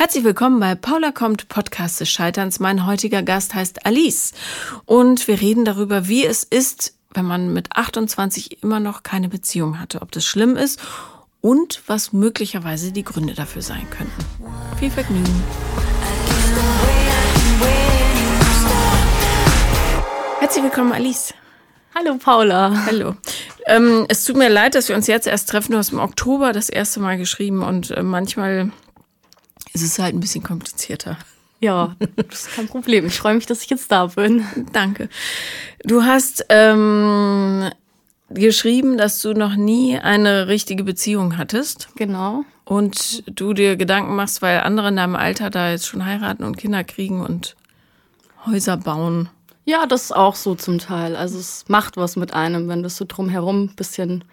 [0.00, 2.60] Herzlich willkommen bei Paula kommt Podcast des Scheiterns.
[2.60, 4.32] Mein heutiger Gast heißt Alice
[4.84, 9.80] und wir reden darüber, wie es ist, wenn man mit 28 immer noch keine Beziehung
[9.80, 10.78] hatte, ob das schlimm ist
[11.40, 14.24] und was möglicherweise die Gründe dafür sein könnten.
[14.78, 15.42] Viel Vergnügen.
[20.38, 21.34] Herzlich willkommen, Alice.
[21.92, 22.84] Hallo Paula.
[22.86, 23.16] Hallo.
[23.66, 25.72] Ähm, es tut mir leid, dass wir uns jetzt erst treffen.
[25.72, 28.70] Du hast im Oktober das erste Mal geschrieben und äh, manchmal
[29.82, 31.16] ist es halt ein bisschen komplizierter.
[31.60, 33.06] Ja, das ist kein Problem.
[33.06, 34.44] Ich freue mich, dass ich jetzt da bin.
[34.72, 35.08] Danke.
[35.84, 37.70] Du hast ähm,
[38.30, 41.88] geschrieben, dass du noch nie eine richtige Beziehung hattest.
[41.96, 42.44] Genau.
[42.64, 46.58] Und du dir Gedanken machst, weil andere in deinem Alter da jetzt schon heiraten und
[46.58, 47.56] Kinder kriegen und
[48.46, 49.28] Häuser bauen.
[49.64, 51.16] Ja, das ist auch so zum Teil.
[51.16, 54.24] Also es macht was mit einem, wenn das so drumherum ein bisschen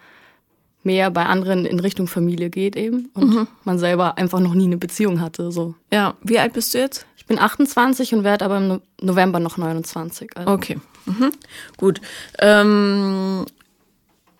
[0.86, 3.46] mehr bei anderen in Richtung Familie geht eben und mhm.
[3.64, 5.50] man selber einfach noch nie eine Beziehung hatte.
[5.50, 5.74] So.
[5.92, 7.04] Ja, wie alt bist du jetzt?
[7.16, 10.36] Ich bin 28 und werde aber im November noch 29.
[10.36, 10.50] Also.
[10.50, 11.32] Okay, mhm.
[11.76, 12.00] gut.
[12.38, 13.44] Ähm,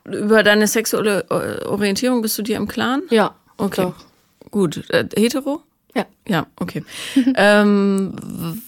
[0.05, 1.29] über deine sexuelle
[1.67, 3.03] Orientierung bist du dir im Klaren?
[3.11, 3.35] Ja.
[3.59, 3.83] Okay.
[3.83, 4.51] Doch.
[4.53, 4.89] Gut.
[4.91, 5.63] Äh, hetero?
[5.95, 6.07] Ja.
[6.29, 6.85] Ja, okay.
[7.35, 8.63] ähm,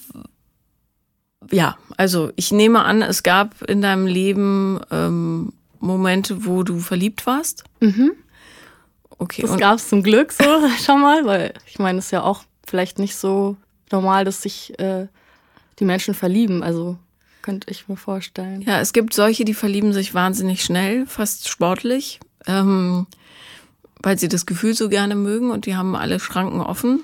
[1.51, 7.27] ja, also ich nehme an, es gab in deinem Leben ähm, Momente, wo du verliebt
[7.27, 7.65] warst?
[7.81, 8.13] Mhm.
[9.19, 9.43] Okay.
[9.43, 10.45] Das gab es zum Glück so
[10.85, 13.57] schon mal, weil ich meine, es ist ja auch vielleicht nicht so
[13.91, 15.09] normal, dass sich äh,
[15.79, 16.63] die Menschen verlieben.
[16.63, 16.99] Also
[17.43, 18.63] könnte ich mir vorstellen.
[18.63, 23.07] Ja, es gibt solche, die verlieben sich wahnsinnig schnell, fast sportlich, ähm,
[24.03, 27.01] weil sie das Gefühl so gerne mögen und die haben alle Schranken offen.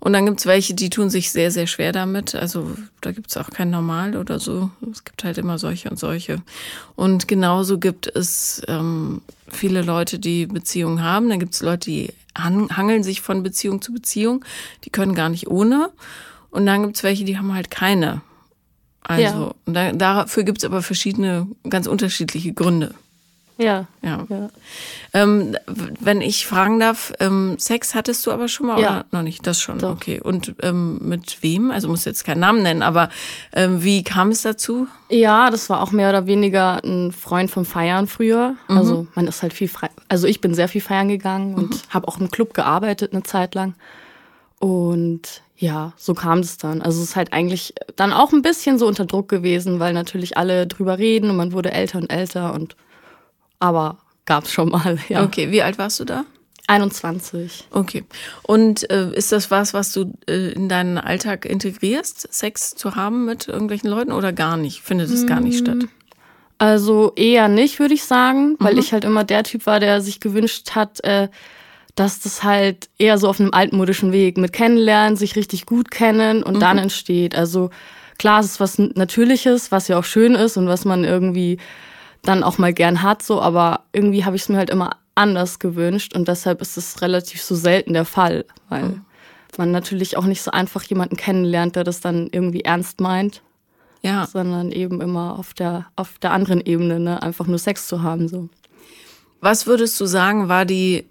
[0.00, 2.34] Und dann gibt's welche, die tun sich sehr, sehr schwer damit.
[2.34, 4.70] Also da gibt's auch kein Normal oder so.
[4.90, 6.42] Es gibt halt immer solche und solche.
[6.94, 11.28] Und genauso gibt es ähm, viele Leute, die Beziehungen haben.
[11.28, 14.44] Dann gibt's Leute, die hangeln sich von Beziehung zu Beziehung.
[14.84, 15.90] Die können gar nicht ohne.
[16.50, 18.22] Und dann gibt's welche, die haben halt keine.
[19.02, 19.54] Also ja.
[19.64, 22.94] und da, dafür gibt's aber verschiedene, ganz unterschiedliche Gründe.
[23.58, 23.86] Ja.
[24.02, 24.24] Ja.
[24.28, 24.48] ja.
[25.12, 25.56] Ähm,
[26.00, 28.90] wenn ich fragen darf, ähm, Sex hattest du aber schon mal ja.
[28.90, 29.46] oder noch nicht?
[29.46, 29.78] Das schon.
[29.78, 29.92] Doch.
[29.92, 30.20] Okay.
[30.20, 31.72] Und ähm, mit wem?
[31.72, 33.10] Also muss jetzt keinen Namen nennen, aber
[33.52, 34.86] ähm, wie kam es dazu?
[35.10, 38.54] Ja, das war auch mehr oder weniger ein Freund vom Feiern früher.
[38.68, 38.78] Mhm.
[38.78, 39.90] Also man ist halt viel frei.
[40.08, 41.80] Also ich bin sehr viel feiern gegangen und mhm.
[41.90, 43.74] habe auch im Club gearbeitet eine Zeit lang.
[44.60, 46.80] Und ja, so kam es dann.
[46.80, 50.36] Also es ist halt eigentlich dann auch ein bisschen so unter Druck gewesen, weil natürlich
[50.36, 52.76] alle drüber reden und man wurde älter und älter und
[53.58, 55.24] aber gab es schon mal, ja.
[55.24, 56.24] Okay, wie alt warst du da?
[56.68, 57.64] 21.
[57.70, 58.04] Okay.
[58.42, 63.24] Und äh, ist das was, was du äh, in deinen Alltag integrierst, Sex zu haben
[63.24, 64.82] mit irgendwelchen Leuten oder gar nicht?
[64.82, 65.86] Findet es gar nicht statt?
[66.58, 68.80] Also eher nicht, würde ich sagen, weil mhm.
[68.80, 71.28] ich halt immer der Typ war, der sich gewünscht hat, äh,
[71.94, 76.42] dass das halt eher so auf einem altmodischen Weg mit Kennenlernen, sich richtig gut kennen
[76.42, 76.60] und mhm.
[76.60, 77.34] dann entsteht.
[77.34, 77.70] Also
[78.18, 81.58] klar, es ist was Natürliches, was ja auch schön ist und was man irgendwie
[82.22, 85.58] dann auch mal gern hat, so, aber irgendwie habe ich es mir halt immer anders
[85.58, 89.00] gewünscht und deshalb ist es relativ so selten der Fall, weil mhm.
[89.56, 93.42] man natürlich auch nicht so einfach jemanden kennenlernt, der das dann irgendwie ernst meint.
[94.02, 94.26] Ja.
[94.26, 98.28] Sondern eben immer auf der, auf der anderen Ebene, ne, einfach nur Sex zu haben,
[98.28, 98.48] so.
[99.40, 101.04] Was würdest du sagen, war die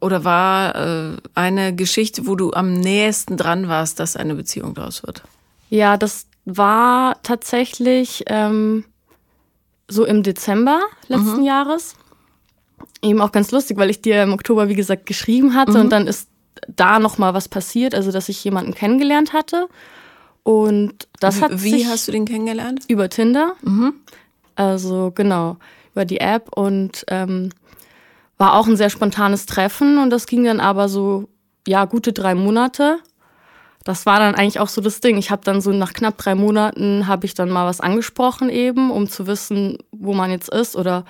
[0.00, 5.02] oder war äh, eine Geschichte, wo du am nächsten dran warst, dass eine Beziehung daraus
[5.02, 5.22] wird?
[5.70, 8.84] Ja, das war tatsächlich ähm,
[9.88, 11.44] so im Dezember letzten mhm.
[11.44, 11.94] Jahres.
[13.02, 15.80] Eben auch ganz lustig, weil ich dir im Oktober, wie gesagt, geschrieben hatte mhm.
[15.80, 16.28] und dann ist
[16.68, 19.68] da noch mal was passiert, also dass ich jemanden kennengelernt hatte.
[20.44, 22.84] Und das hat Wie hast du den kennengelernt?
[22.88, 23.54] Über Tinder.
[23.62, 23.94] Mhm.
[24.54, 25.56] Also genau,
[25.92, 27.50] über die App und ähm,
[28.38, 31.28] war auch ein sehr spontanes Treffen und das ging dann aber so,
[31.66, 32.98] ja, gute drei Monate
[33.84, 35.16] das war dann eigentlich auch so das Ding.
[35.18, 38.90] Ich habe dann so nach knapp drei Monaten habe ich dann mal was angesprochen eben,
[38.90, 41.04] um zu wissen, wo man jetzt ist oder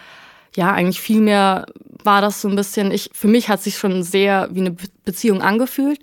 [0.54, 1.66] ja, eigentlich viel mehr
[2.04, 5.40] war das so ein bisschen, ich, für mich hat sich schon sehr wie eine Beziehung
[5.40, 6.00] angefühlt,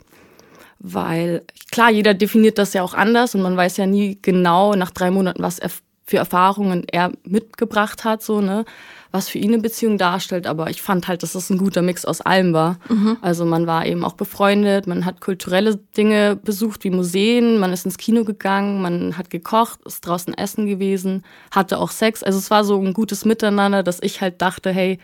[0.79, 4.91] weil klar, jeder definiert das ja auch anders und man weiß ja nie genau nach
[4.91, 5.69] drei Monaten, was er
[6.09, 8.65] für Erfahrungen er mitgebracht hat, so, ne
[9.11, 10.45] was für ihn eine Beziehung darstellt.
[10.45, 12.77] Aber ich fand halt, dass das ein guter Mix aus allem war.
[12.89, 13.17] Mhm.
[13.21, 17.85] Also man war eben auch befreundet, man hat kulturelle Dinge besucht wie Museen, man ist
[17.85, 22.21] ins Kino gegangen, man hat gekocht, ist draußen essen gewesen, hatte auch Sex.
[22.23, 24.99] Also es war so ein gutes Miteinander, dass ich halt dachte, hey,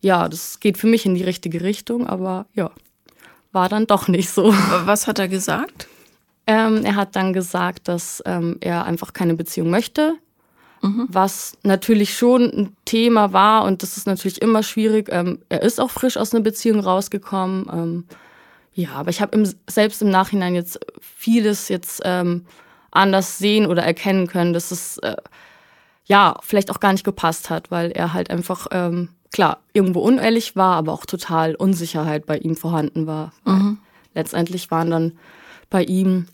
[0.00, 2.70] ja, das geht für mich in die richtige Richtung, aber ja,
[3.52, 4.54] war dann doch nicht so.
[4.84, 5.88] Was hat er gesagt?
[6.46, 10.14] Ähm, er hat dann gesagt, dass ähm, er einfach keine Beziehung möchte,
[10.82, 11.06] mhm.
[11.08, 15.08] was natürlich schon ein Thema war und das ist natürlich immer schwierig.
[15.10, 17.66] Ähm, er ist auch frisch aus einer Beziehung rausgekommen.
[17.72, 18.04] Ähm,
[18.74, 22.44] Ja, aber ich habe selbst im Nachhinein jetzt vieles jetzt ähm,
[22.90, 25.16] anders sehen oder erkennen können, dass es äh,
[26.04, 30.56] ja vielleicht auch gar nicht gepasst hat, weil er halt einfach ähm, klar irgendwo unehrlich
[30.56, 33.32] war, aber auch total Unsicherheit bei ihm vorhanden war.
[33.46, 33.78] Mhm.
[34.14, 35.12] Letztendlich waren dann
[35.70, 36.26] bei ihm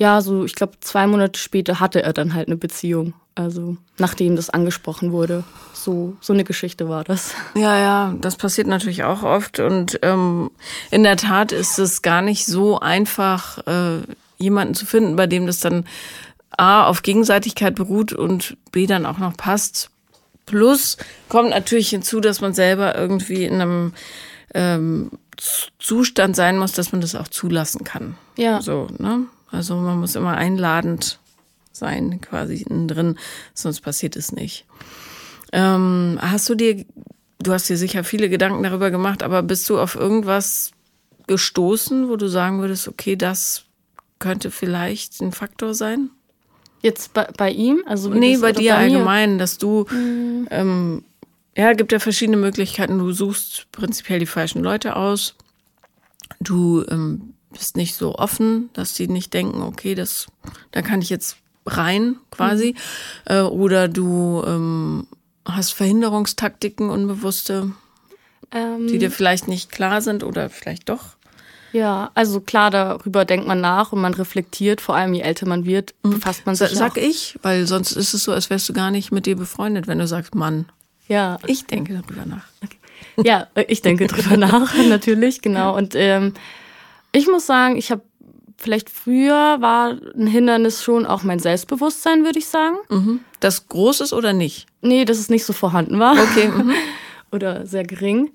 [0.00, 3.14] ja so, ich glaube zwei Monate später hatte er dann halt eine Beziehung.
[3.36, 7.32] Also nachdem das angesprochen wurde, so so eine Geschichte war das.
[7.54, 10.50] Ja, ja, das passiert natürlich auch oft und ähm,
[10.90, 14.02] in der Tat ist es gar nicht so einfach, äh,
[14.36, 15.84] jemanden zu finden, bei dem das dann
[16.56, 19.90] A auf Gegenseitigkeit beruht und B dann auch noch passt.
[20.46, 20.96] Plus
[21.28, 23.92] kommt natürlich hinzu, dass man selber irgendwie in einem
[24.54, 25.12] ähm,
[25.78, 28.16] Zustand sein muss, dass man das auch zulassen kann.
[28.36, 28.60] Ja.
[28.60, 29.26] So, ne?
[29.50, 31.18] Also man muss immer einladend
[31.72, 33.18] sein, quasi innen drin,
[33.54, 34.66] sonst passiert es nicht.
[35.52, 36.84] Ähm, hast du dir,
[37.38, 40.72] du hast dir sicher viele Gedanken darüber gemacht, aber bist du auf irgendwas
[41.26, 43.64] gestoßen, wo du sagen würdest, okay, das
[44.18, 46.10] könnte vielleicht ein Faktor sein?
[46.82, 47.82] Jetzt bei, bei ihm?
[47.86, 50.48] Also nee, bei dir bei allgemein, dass du, mhm.
[50.50, 51.04] ähm,
[51.56, 52.98] ja, gibt ja verschiedene Möglichkeiten.
[52.98, 55.34] Du suchst prinzipiell die falschen Leute aus.
[56.40, 60.26] Du ähm, bist nicht so offen, dass die nicht denken, okay, das,
[60.70, 61.36] da kann ich jetzt
[61.66, 62.74] rein quasi.
[63.28, 63.34] Mhm.
[63.34, 65.06] Äh, oder du ähm,
[65.44, 67.72] hast Verhinderungstaktiken, unbewusste,
[68.52, 71.16] ähm, die dir vielleicht nicht klar sind oder vielleicht doch.
[71.72, 75.64] Ja, also klar, darüber denkt man nach und man reflektiert, vor allem je älter man
[75.64, 76.10] wird, mhm.
[76.10, 76.70] befasst man sich.
[76.70, 76.96] Sag auch.
[76.96, 79.98] ich, weil sonst ist es so, als wärst du gar nicht mit dir befreundet, wenn
[79.98, 80.66] du sagst Mann.
[81.06, 81.38] Ja.
[81.46, 82.44] Ich denke darüber nach.
[82.64, 82.76] Okay.
[83.24, 85.76] Ja, ich denke darüber nach, natürlich, genau.
[85.76, 86.34] Und ähm,
[87.12, 88.02] ich muss sagen, ich habe
[88.56, 92.76] vielleicht früher war ein Hindernis schon auch mein Selbstbewusstsein, würde ich sagen.
[92.90, 93.20] Mhm.
[93.40, 94.66] Das groß ist oder nicht?
[94.82, 96.12] Nee, dass es nicht so vorhanden war.
[96.12, 96.48] Okay.
[96.48, 96.72] Mhm.
[97.32, 98.30] oder sehr gering.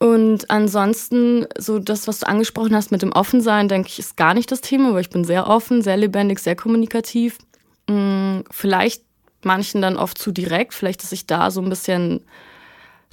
[0.00, 4.34] Und ansonsten, so das, was du angesprochen hast mit dem Offensein, denke ich, ist gar
[4.34, 7.38] nicht das Thema, weil ich bin sehr offen, sehr lebendig, sehr kommunikativ.
[7.88, 9.02] Hm, vielleicht
[9.42, 12.24] manchen dann oft zu direkt, vielleicht, dass ich da so ein bisschen,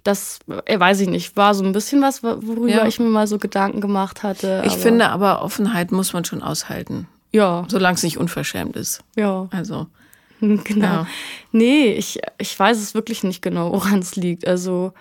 [0.06, 2.86] das, äh, weiß ich nicht, war so ein bisschen was, worüber ja.
[2.86, 4.62] ich mir mal so Gedanken gemacht hatte.
[4.63, 7.07] Ich aber finde aber, Offenheit muss man schon aushalten.
[7.31, 7.66] Ja.
[7.68, 9.04] Solange es nicht unverschämt ist.
[9.18, 9.50] Ja.
[9.52, 9.88] Also.
[10.42, 10.86] Genau.
[10.86, 11.07] Ja.
[11.54, 14.46] Nee, ich, ich weiß es wirklich nicht genau, woran es liegt.
[14.46, 14.92] Also,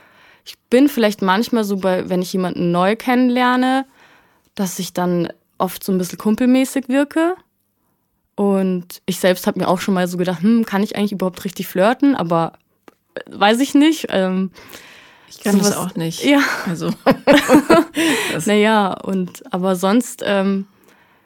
[0.44, 3.84] ich bin vielleicht manchmal so bei, wenn ich jemanden neu kennenlerne,
[4.54, 5.28] dass ich dann
[5.58, 7.34] oft so ein bisschen kumpelmäßig wirke.
[8.36, 11.44] Und ich selbst habe mir auch schon mal so gedacht, hm, kann ich eigentlich überhaupt
[11.44, 12.14] richtig flirten?
[12.14, 12.54] Aber
[13.16, 14.06] äh, weiß ich nicht.
[14.10, 14.52] Ähm,
[15.28, 16.24] ich kann sowas, das auch nicht.
[16.24, 16.40] Ja.
[16.66, 16.90] Also.
[18.46, 20.66] naja, und aber sonst ähm,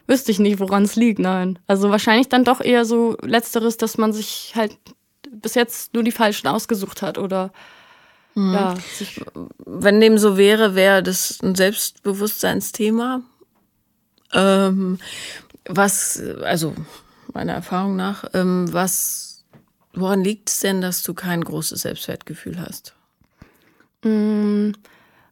[0.06, 1.58] wüsste ich nicht, woran es liegt, nein.
[1.66, 4.76] Also wahrscheinlich dann doch eher so letzteres, dass man sich halt
[5.30, 7.52] bis jetzt nur die falschen ausgesucht hat oder
[8.38, 8.54] Mhm.
[8.54, 8.74] Ja,
[9.66, 13.22] wenn dem so wäre, wäre das ein Selbstbewusstseinsthema.
[14.32, 14.98] Ähm,
[15.64, 16.74] was, also
[17.32, 19.44] meiner Erfahrung nach, ähm, was,
[19.92, 22.94] woran liegt es denn, dass du kein großes Selbstwertgefühl hast?
[24.04, 24.72] Mm,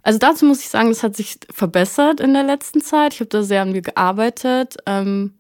[0.03, 3.15] also dazu muss ich sagen, das hat sich verbessert in der letzten Zeit.
[3.15, 4.77] Ich habe da sehr an mir gearbeitet.
[4.87, 5.35] Ähm,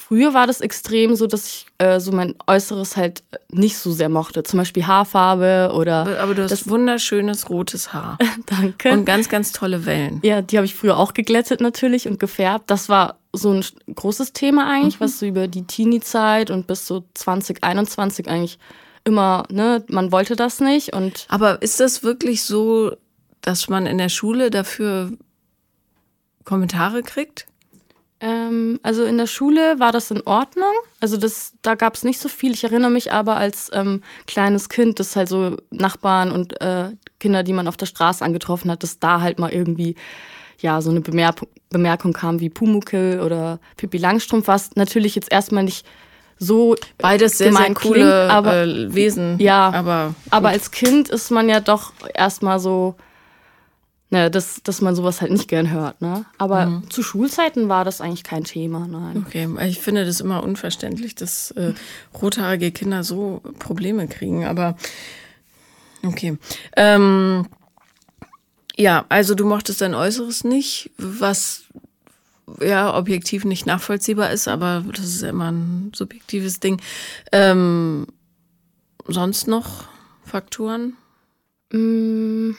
[0.00, 4.08] Früher war das extrem so, dass ich äh, so mein Äußeres halt nicht so sehr
[4.08, 4.42] mochte.
[4.42, 6.18] Zum Beispiel Haarfarbe oder.
[6.20, 8.16] Aber du hast das wunderschönes rotes Haar.
[8.46, 8.92] Danke.
[8.92, 10.20] Und ganz, ganz tolle Wellen.
[10.24, 12.70] Ja, die habe ich früher auch geglättet natürlich und gefärbt.
[12.70, 15.04] Das war so ein großes Thema eigentlich, mhm.
[15.04, 18.58] was so über die Teenie-Zeit und bis so 2021 eigentlich
[19.04, 21.26] immer, ne, man wollte das nicht und.
[21.28, 22.92] Aber ist das wirklich so,
[23.40, 25.12] dass man in der Schule dafür
[26.44, 27.46] Kommentare kriegt?
[28.20, 30.72] Ähm, also in der Schule war das in Ordnung.
[31.00, 32.52] Also das, da gab es nicht so viel.
[32.52, 37.42] Ich erinnere mich aber als ähm, kleines Kind, dass halt so Nachbarn und äh, Kinder,
[37.42, 39.94] die man auf der Straße angetroffen hat, dass da halt mal irgendwie
[40.58, 45.64] ja so eine Bemerkung, Bemerkung kam wie Pumukel oder Pippi Langstrumpf, was natürlich jetzt erstmal
[45.64, 45.86] nicht
[46.40, 49.38] so beides sehr, sehr coole klingt, aber, äh, Wesen.
[49.38, 52.96] Ja, aber, aber als Kind ist man ja doch erstmal so
[54.10, 56.00] ne, dass, dass man sowas halt nicht gern hört.
[56.02, 56.24] Ne?
[56.38, 56.90] Aber mhm.
[56.90, 58.86] zu Schulzeiten war das eigentlich kein Thema.
[58.86, 59.24] Nein.
[59.26, 61.72] Okay, ich finde das immer unverständlich, dass äh,
[62.20, 64.44] rothaarige Kinder so Probleme kriegen.
[64.44, 64.76] Aber
[66.04, 66.36] okay.
[66.76, 67.46] Ähm,
[68.76, 71.64] ja, also du mochtest dein Äußeres nicht, was
[72.60, 76.80] ja objektiv nicht nachvollziehbar ist, aber das ist ja immer ein subjektives Ding.
[77.32, 78.06] Ähm,
[79.06, 79.84] sonst noch
[80.24, 80.96] Faktoren?
[81.72, 82.52] Mm.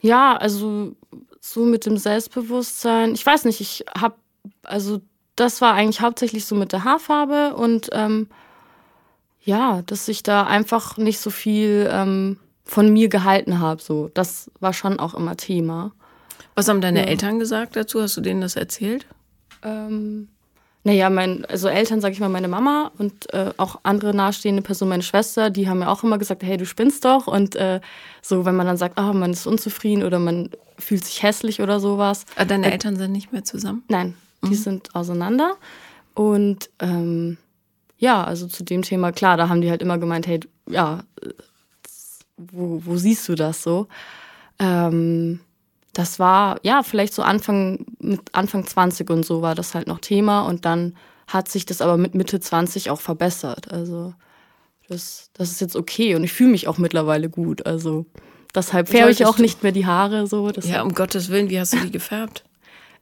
[0.00, 0.94] Ja, also
[1.40, 3.14] so mit dem Selbstbewusstsein.
[3.14, 4.16] Ich weiß nicht, ich habe,
[4.62, 5.00] also
[5.36, 8.28] das war eigentlich hauptsächlich so mit der Haarfarbe und ähm,
[9.42, 13.82] ja, dass ich da einfach nicht so viel ähm, von mir gehalten habe.
[13.82, 15.92] So, das war schon auch immer Thema.
[16.54, 17.06] Was haben deine ja.
[17.06, 18.00] Eltern gesagt dazu?
[18.00, 19.06] Hast du denen das erzählt?
[19.62, 20.28] Ähm,
[20.84, 24.90] naja, mein, also Eltern, sag ich mal, meine Mama und äh, auch andere nahestehende Personen,
[24.90, 27.26] meine Schwester, die haben mir auch immer gesagt, hey, du spinnst doch.
[27.26, 27.80] Und äh,
[28.20, 31.80] so, wenn man dann sagt, oh, man ist unzufrieden oder man fühlt sich hässlich oder
[31.80, 32.26] sowas.
[32.34, 33.82] Aber ah, deine äh, Eltern sind nicht mehr zusammen?
[33.88, 34.54] Nein, die mhm.
[34.54, 35.56] sind auseinander.
[36.12, 37.38] Und ähm,
[37.96, 41.02] ja, also zu dem Thema, klar, da haben die halt immer gemeint, hey, ja,
[42.36, 43.86] wo, wo siehst du das so?
[44.58, 45.40] Ähm,
[45.94, 50.00] das war, ja, vielleicht so Anfang, mit Anfang 20 und so war das halt noch
[50.00, 50.94] Thema und dann
[51.26, 53.72] hat sich das aber mit Mitte 20 auch verbessert.
[53.72, 54.14] Also
[54.88, 57.64] das, das ist jetzt okay und ich fühle mich auch mittlerweile gut.
[57.66, 58.06] Also
[58.54, 60.50] deshalb färbe ich auch nicht mehr die Haare so.
[60.62, 62.44] Ja, um Gottes Willen, wie hast du die gefärbt?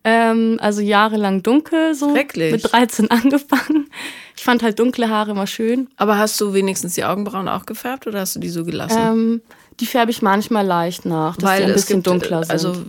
[0.05, 2.11] Ähm, also jahrelang dunkel, so.
[2.11, 2.51] Schrecklich.
[2.51, 3.89] Mit 13 angefangen.
[4.37, 5.89] Ich fand halt dunkle Haare immer schön.
[5.97, 8.99] Aber hast du wenigstens die Augenbrauen auch gefärbt oder hast du die so gelassen?
[9.01, 9.43] Ähm,
[9.83, 12.53] die färbe ich manchmal leicht nach, dass Weil die ein bisschen gibt, dunkler sind.
[12.53, 12.85] Also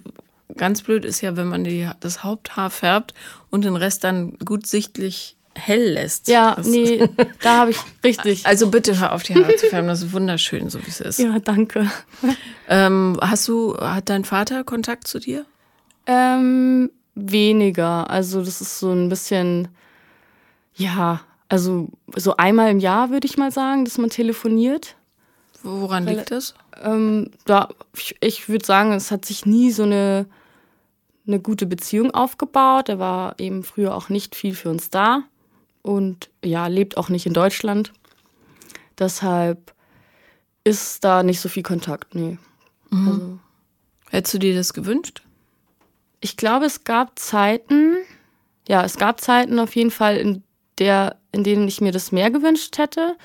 [0.56, 3.16] ganz blöd ist ja, wenn man die, das Haupthaar färbt
[3.50, 6.28] und den Rest dann gut sichtlich hell lässt.
[6.28, 7.10] Ja, das nee,
[7.42, 8.46] da habe ich richtig.
[8.46, 9.88] Also bitte hör auf, die Haare zu färben.
[9.88, 11.18] Das ist wunderschön, so wie es ist.
[11.18, 11.90] Ja, danke.
[12.70, 15.48] Ähm, hast du, hat dein Vater Kontakt zu dir?
[16.06, 18.08] Ähm, weniger.
[18.08, 19.68] Also das ist so ein bisschen,
[20.76, 24.96] ja, also so einmal im Jahr würde ich mal sagen, dass man telefoniert.
[25.64, 26.54] Woran liegt das?
[26.82, 30.28] Ähm, da, ich, ich würde sagen, es hat sich nie so eine,
[31.26, 32.90] eine gute Beziehung aufgebaut.
[32.90, 35.24] Er war eben früher auch nicht viel für uns da
[35.82, 37.94] und ja, lebt auch nicht in Deutschland.
[39.00, 39.74] Deshalb
[40.64, 42.38] ist da nicht so viel Kontakt, nee.
[42.90, 43.08] Mhm.
[43.08, 43.40] Also.
[44.10, 45.24] Hättest du dir das gewünscht?
[46.20, 47.98] Ich glaube, es gab Zeiten,
[48.68, 50.44] ja, es gab Zeiten auf jeden Fall, in,
[50.78, 53.18] der, in denen ich mir das mehr gewünscht hätte.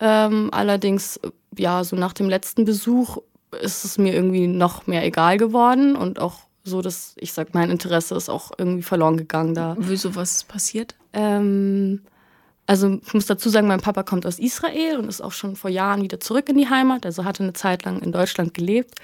[0.00, 1.20] Ähm, allerdings,
[1.56, 3.18] ja, so nach dem letzten Besuch
[3.60, 7.70] ist es mir irgendwie noch mehr egal geworden und auch so, dass ich sag, mein
[7.70, 9.76] Interesse ist auch irgendwie verloren gegangen da.
[9.78, 10.96] Wieso was ist passiert?
[11.12, 12.02] Ähm,
[12.66, 15.70] also ich muss dazu sagen, mein Papa kommt aus Israel und ist auch schon vor
[15.70, 17.06] Jahren wieder zurück in die Heimat.
[17.06, 18.96] Also hatte eine Zeit lang in Deutschland gelebt.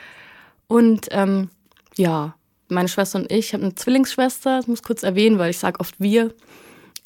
[0.66, 1.50] Und ähm,
[1.96, 2.34] ja,
[2.68, 5.58] meine Schwester und ich, ich habe eine Zwillingsschwester, das muss ich kurz erwähnen, weil ich
[5.58, 6.34] sage oft wir,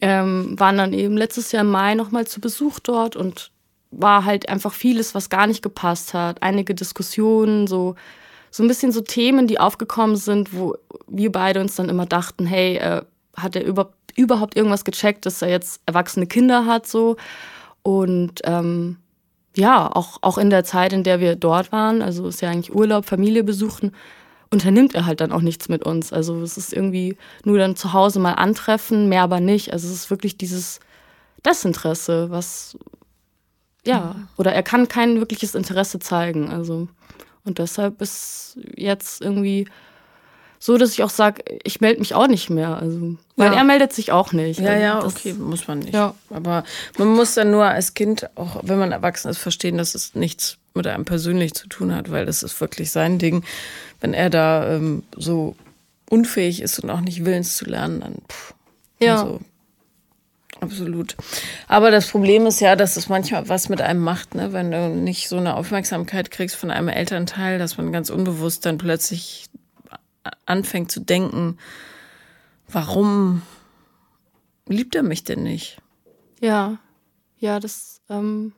[0.00, 3.50] ähm, waren dann eben letztes Jahr im Mai nochmal zu Besuch dort und
[3.97, 6.43] war halt einfach vieles, was gar nicht gepasst hat.
[6.43, 7.95] Einige Diskussionen, so,
[8.50, 10.76] so ein bisschen so Themen, die aufgekommen sind, wo
[11.09, 13.03] wir beide uns dann immer dachten, hey, äh,
[13.37, 17.17] hat er über, überhaupt irgendwas gecheckt, dass er jetzt erwachsene Kinder hat, so.
[17.83, 18.99] Und ähm,
[19.57, 22.75] ja, auch, auch in der Zeit, in der wir dort waren, also ist ja eigentlich
[22.75, 23.93] Urlaub, Familie besuchen,
[24.50, 26.12] unternimmt er halt dann auch nichts mit uns.
[26.12, 29.73] Also es ist irgendwie nur dann zu Hause mal antreffen, mehr aber nicht.
[29.73, 30.81] Also es ist wirklich dieses
[31.45, 32.76] Desinteresse, was
[33.87, 36.50] ja, oder er kann kein wirkliches Interesse zeigen.
[36.50, 36.88] Also
[37.45, 39.66] und deshalb ist jetzt irgendwie
[40.59, 42.76] so, dass ich auch sage, ich melde mich auch nicht mehr.
[42.76, 43.59] Also, weil ja.
[43.59, 44.59] er meldet sich auch nicht.
[44.59, 45.95] Ja, also, ja, okay, muss man nicht.
[45.95, 46.14] Ja.
[46.31, 46.64] Aber
[46.99, 50.59] man muss dann nur als Kind, auch wenn man erwachsen ist, verstehen, dass es nichts
[50.75, 53.45] mit einem persönlich zu tun hat, weil das ist wirklich sein Ding.
[54.00, 55.55] Wenn er da ähm, so
[56.11, 58.55] unfähig ist und auch nicht willens zu lernen, dann pff,
[58.99, 59.23] ja.
[59.23, 59.40] Also,
[60.61, 61.17] Absolut.
[61.69, 64.53] Aber das Problem ist ja, dass es manchmal was mit einem macht, ne?
[64.53, 68.79] wenn du nicht so eine Aufmerksamkeit kriegst von einem Elternteil, dass man ganz unbewusst dann
[68.79, 69.47] plötzlich
[70.47, 71.59] anfängt zu denken,
[72.69, 73.43] warum
[74.67, 75.79] liebt er mich denn nicht?
[76.41, 76.79] Ja,
[77.39, 78.53] ja, das, ähm,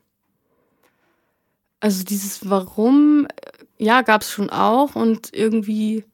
[1.80, 3.28] also dieses Warum,
[3.76, 6.04] ja, gab es schon auch und irgendwie,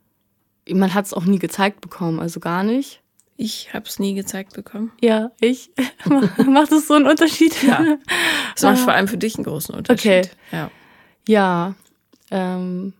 [0.68, 3.03] man hat es auch nie gezeigt bekommen, also gar nicht.
[3.36, 4.92] Ich habe es nie gezeigt bekommen.
[5.00, 5.70] Ja, ich.
[6.46, 7.62] Macht es so einen Unterschied?
[7.62, 7.84] Ja.
[8.54, 10.26] Das macht vor allem für dich einen großen Unterschied.
[10.26, 10.30] Okay.
[10.52, 10.70] Ja.
[11.26, 11.74] Ja.
[12.30, 12.92] Ähm,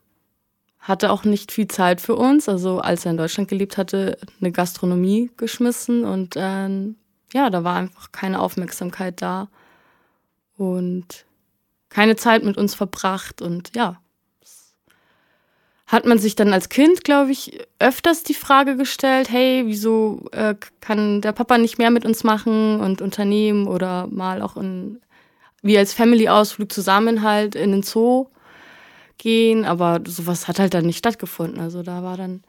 [0.81, 2.49] hatte auch nicht viel Zeit für uns.
[2.49, 6.97] Also als er in Deutschland gelebt hatte, eine Gastronomie geschmissen und ähm,
[7.33, 9.49] ja, da war einfach keine Aufmerksamkeit da
[10.57, 11.25] und
[11.89, 14.01] keine Zeit mit uns verbracht und ja,
[15.95, 20.57] hat man sich dann als Kind, glaube ich, öfters die Frage gestellt, hey, wieso äh,
[20.81, 25.01] kann der Papa nicht mehr mit uns machen und unternehmen oder mal auch in,
[25.63, 28.27] wie als Family-Ausflug zusammen halt in den Zoo
[29.19, 31.61] gehen, aber sowas hat halt dann nicht stattgefunden.
[31.61, 32.43] Also da war dann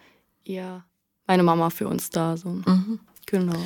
[0.43, 0.83] eher
[1.27, 2.37] meine Mama für uns da.
[2.37, 2.49] So.
[2.49, 2.99] Mhm.
[3.27, 3.59] Genau.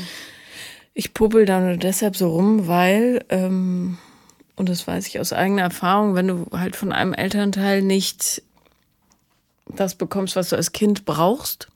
[0.94, 3.98] Ich puppel da nur deshalb so rum, weil, ähm,
[4.58, 8.44] und das weiß ich aus eigener Erfahrung, wenn du halt von einem Elternteil nicht
[9.70, 11.68] das bekommst, was du als Kind brauchst,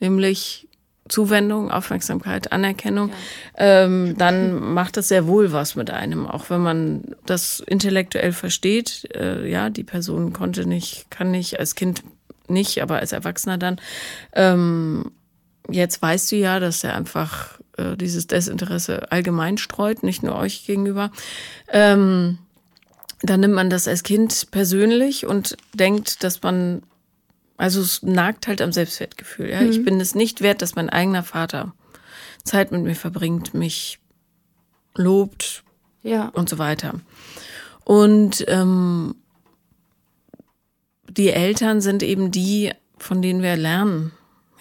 [0.00, 0.68] nämlich
[1.08, 3.84] Zuwendung, Aufmerksamkeit, Anerkennung, ja.
[3.84, 9.14] ähm, dann macht das sehr wohl was mit einem, auch wenn man das intellektuell versteht.
[9.14, 12.02] Äh, ja, die Person konnte nicht, kann nicht als Kind
[12.48, 13.80] nicht, aber als Erwachsener dann.
[14.32, 15.12] Ähm,
[15.68, 20.64] jetzt weißt du ja, dass er einfach äh, dieses Desinteresse allgemein streut, nicht nur euch
[20.66, 21.10] gegenüber.
[21.68, 22.38] Ähm,
[23.24, 26.82] dann nimmt man das als Kind persönlich und denkt, dass man,
[27.56, 29.50] also es nagt halt am Selbstwertgefühl.
[29.50, 29.60] Ja?
[29.60, 29.70] Mhm.
[29.70, 31.74] Ich bin es nicht wert, dass mein eigener Vater
[32.44, 33.98] Zeit mit mir verbringt, mich
[34.94, 35.64] lobt
[36.02, 36.28] ja.
[36.28, 37.00] und so weiter.
[37.84, 39.14] Und ähm,
[41.08, 44.12] die Eltern sind eben die, von denen wir lernen,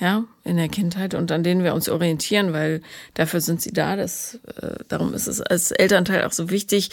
[0.04, 2.82] ja, in der Kindheit und an denen wir uns orientieren, weil
[3.14, 3.96] dafür sind sie da.
[3.96, 6.90] Das, äh, darum ist es als Elternteil auch so wichtig,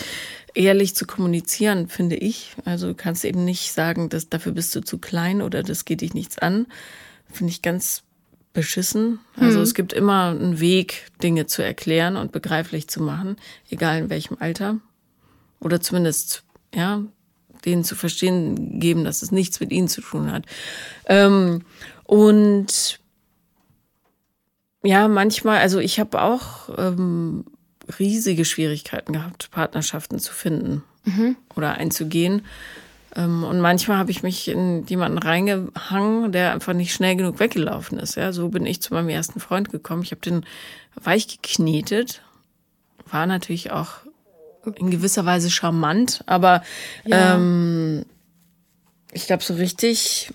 [0.54, 2.54] ehrlich zu kommunizieren, finde ich.
[2.64, 6.02] Also du kannst eben nicht sagen, dass dafür bist du zu klein oder das geht
[6.02, 6.68] dich nichts an.
[7.28, 8.04] Finde ich ganz
[8.52, 9.18] beschissen.
[9.34, 9.64] Also mhm.
[9.64, 13.38] es gibt immer einen Weg, Dinge zu erklären und begreiflich zu machen,
[13.70, 14.76] egal in welchem Alter.
[15.58, 17.02] Oder zumindest, ja,
[17.64, 20.44] denen zu verstehen geben, dass es nichts mit ihnen zu tun hat.
[21.06, 21.62] Ähm,
[22.04, 22.99] und
[24.82, 27.44] ja, manchmal, also ich habe auch ähm,
[27.98, 31.36] riesige Schwierigkeiten gehabt, Partnerschaften zu finden mhm.
[31.54, 32.42] oder einzugehen.
[33.16, 37.98] Ähm, und manchmal habe ich mich in jemanden reingehangen, der einfach nicht schnell genug weggelaufen
[37.98, 38.14] ist.
[38.16, 40.02] Ja, so bin ich zu meinem ersten Freund gekommen.
[40.02, 40.44] Ich habe den
[41.02, 42.22] weich geknetet.
[43.10, 43.94] War natürlich auch
[44.76, 46.62] in gewisser Weise charmant, aber
[47.04, 47.34] ja.
[47.34, 48.04] ähm,
[49.12, 50.32] ich glaube, so richtig,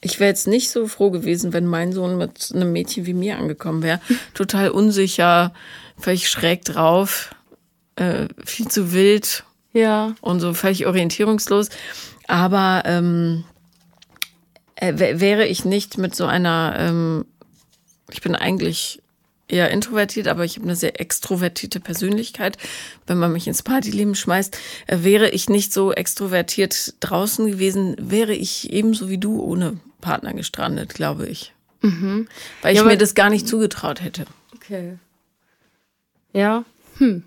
[0.00, 3.38] ich wäre jetzt nicht so froh gewesen, wenn mein Sohn mit einem Mädchen wie mir
[3.38, 4.00] angekommen wäre.
[4.34, 5.52] Total unsicher,
[5.98, 7.34] völlig schräg drauf,
[7.96, 9.44] äh, viel zu wild.
[9.72, 10.14] Ja.
[10.20, 11.68] Und so völlig orientierungslos.
[12.26, 13.44] Aber ähm,
[14.76, 17.24] äh, wäre ich nicht mit so einer, ähm,
[18.10, 19.02] ich bin eigentlich
[19.48, 22.58] eher introvertiert, aber ich habe eine sehr extrovertierte Persönlichkeit.
[23.06, 28.34] Wenn man mich ins Partyleben schmeißt, äh, wäre ich nicht so extrovertiert draußen gewesen, wäre
[28.34, 31.54] ich ebenso wie du ohne Partner gestrandet, glaube ich.
[31.82, 32.28] Mhm.
[32.62, 34.26] Weil ich ja, mir das gar nicht zugetraut hätte.
[34.54, 34.98] Okay.
[36.32, 36.64] Ja,
[36.98, 37.22] hm.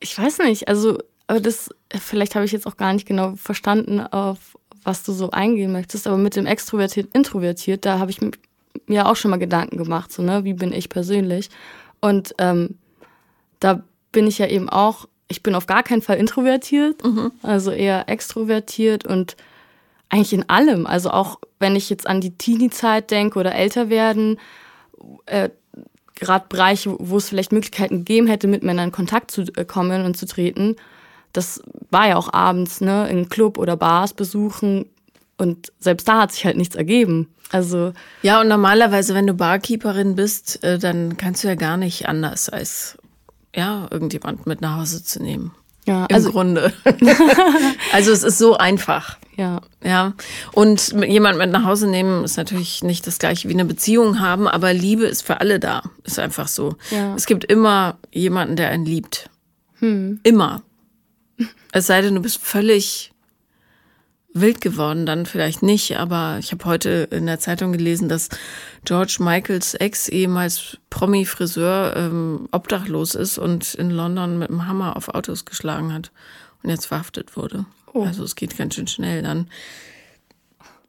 [0.00, 4.00] Ich weiß nicht, also, aber das, vielleicht habe ich jetzt auch gar nicht genau verstanden,
[4.00, 8.18] auf was du so eingehen möchtest, aber mit dem extrovertiert, introvertiert, da habe ich
[8.86, 11.50] mir auch schon mal Gedanken gemacht, so, ne, wie bin ich persönlich?
[12.00, 12.78] Und ähm,
[13.60, 17.30] da bin ich ja eben auch, ich bin auf gar keinen Fall introvertiert, mhm.
[17.42, 19.36] also eher extrovertiert und
[20.12, 20.86] eigentlich in allem.
[20.86, 24.38] Also auch wenn ich jetzt an die Teenie-Zeit denke oder älter werden,
[25.26, 25.48] äh,
[26.14, 30.04] gerade Bereiche, wo es vielleicht Möglichkeiten gegeben hätte, mit Männern in Kontakt zu äh, kommen
[30.04, 30.76] und zu treten,
[31.32, 34.86] das war ja auch abends, ne, in Club oder Bars besuchen,
[35.42, 37.28] und selbst da hat sich halt nichts ergeben.
[37.50, 42.08] Also ja, und normalerweise, wenn du Barkeeperin bist, äh, dann kannst du ja gar nicht
[42.08, 42.96] anders als
[43.54, 45.52] ja irgendjemand mit nach Hause zu nehmen.
[45.86, 46.72] Ja, im also, Grunde.
[47.92, 49.18] also es ist so einfach.
[49.36, 49.60] Ja.
[49.82, 50.12] Ja.
[50.52, 54.46] Und jemand mit nach Hause nehmen ist natürlich nicht das gleiche wie eine Beziehung haben,
[54.46, 55.82] aber Liebe ist für alle da.
[56.04, 56.76] Ist einfach so.
[56.90, 57.14] Ja.
[57.16, 59.30] Es gibt immer jemanden, der einen liebt.
[59.78, 60.20] Hm.
[60.22, 60.62] Immer.
[61.72, 63.11] Es sei denn, du bist völlig
[64.34, 68.28] wild geworden, dann vielleicht nicht, aber ich habe heute in der Zeitung gelesen, dass
[68.84, 75.08] George Michaels Ex ehemals Promi-Friseur ähm, obdachlos ist und in London mit dem Hammer auf
[75.08, 76.10] Autos geschlagen hat
[76.62, 77.66] und jetzt verhaftet wurde.
[77.92, 78.04] Oh.
[78.04, 79.48] Also es geht ganz schön schnell dann,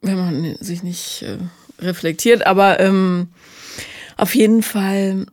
[0.01, 1.37] wenn man sich nicht äh,
[1.79, 2.45] reflektiert.
[2.45, 3.29] Aber ähm,
[4.15, 5.25] auf jeden Fall,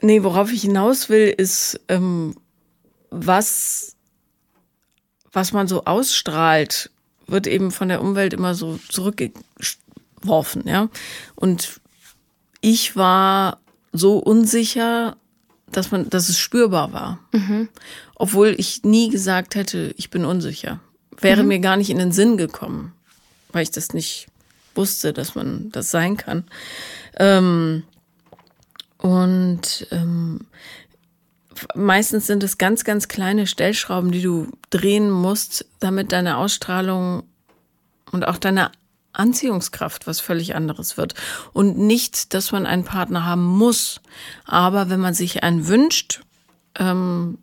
[0.00, 2.36] nee, worauf ich hinaus will, ist, ähm,
[3.10, 3.96] was,
[5.32, 6.90] was man so ausstrahlt
[7.26, 10.88] wird eben von der Umwelt immer so zurückgeworfen, ja.
[11.34, 11.80] Und
[12.60, 13.58] ich war
[13.92, 15.16] so unsicher,
[15.70, 17.18] dass man, dass es spürbar war.
[17.32, 17.68] Mhm.
[18.14, 20.80] Obwohl ich nie gesagt hätte, ich bin unsicher.
[21.20, 21.48] Wäre mhm.
[21.48, 22.92] mir gar nicht in den Sinn gekommen,
[23.52, 24.26] weil ich das nicht
[24.74, 26.44] wusste, dass man das sein kann.
[27.16, 27.84] Ähm,
[28.98, 30.46] und ähm,
[31.74, 37.24] meistens sind es ganz, ganz kleine Stellschrauben, die du drehen musst, damit deine Ausstrahlung
[38.10, 38.70] und auch deine
[39.12, 41.14] Anziehungskraft was völlig anderes wird.
[41.52, 44.00] Und nicht, dass man einen Partner haben muss,
[44.44, 46.22] aber wenn man sich einen wünscht,
[46.78, 47.38] ähm,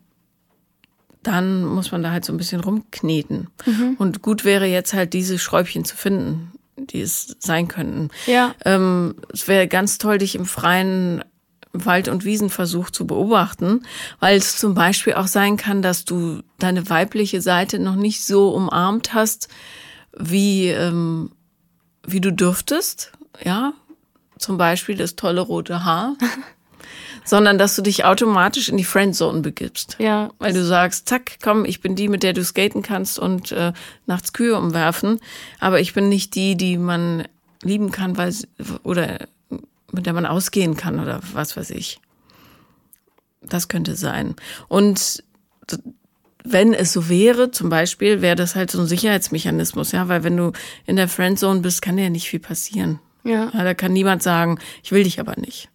[1.22, 3.48] dann muss man da halt so ein bisschen rumkneten.
[3.64, 3.96] Mhm.
[3.98, 8.10] Und gut wäre jetzt halt diese Schräubchen zu finden, die es sein könnten.
[8.26, 8.54] Ja.
[8.64, 11.24] Ähm, es wäre ganz toll, dich im Freien
[11.72, 13.82] Wald- und Wiesenversuch zu beobachten,
[14.20, 18.50] weil es zum Beispiel auch sein kann, dass du deine weibliche Seite noch nicht so
[18.50, 19.48] umarmt hast,
[20.16, 21.30] wie, ähm,
[22.06, 23.12] wie du dürftest.
[23.42, 23.72] Ja,
[24.38, 26.16] zum Beispiel das tolle rote Haar.
[27.24, 29.96] sondern dass du dich automatisch in die Friendzone begibst.
[30.00, 30.30] Ja.
[30.38, 33.72] Weil du sagst, zack, komm, ich bin die, mit der du skaten kannst und äh,
[34.06, 35.20] nachts Kühe umwerfen,
[35.60, 37.24] aber ich bin nicht die, die man
[37.62, 38.48] lieben kann, weil sie-
[38.82, 39.28] oder
[39.92, 42.00] mit der man ausgehen kann oder was weiß ich.
[43.42, 44.34] Das könnte sein.
[44.68, 45.22] Und
[46.44, 50.36] wenn es so wäre, zum Beispiel, wäre das halt so ein Sicherheitsmechanismus, ja, weil wenn
[50.36, 50.52] du
[50.86, 52.98] in der Friendzone bist, kann dir ja nicht viel passieren.
[53.24, 53.50] Ja.
[53.52, 55.68] Ja, da kann niemand sagen, ich will dich aber nicht.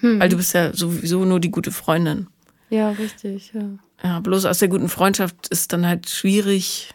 [0.00, 2.26] Weil du bist ja sowieso nur die gute Freundin.
[2.70, 3.78] Ja, richtig, ja.
[4.02, 6.92] Ja, bloß aus der guten Freundschaft ist dann halt schwierig,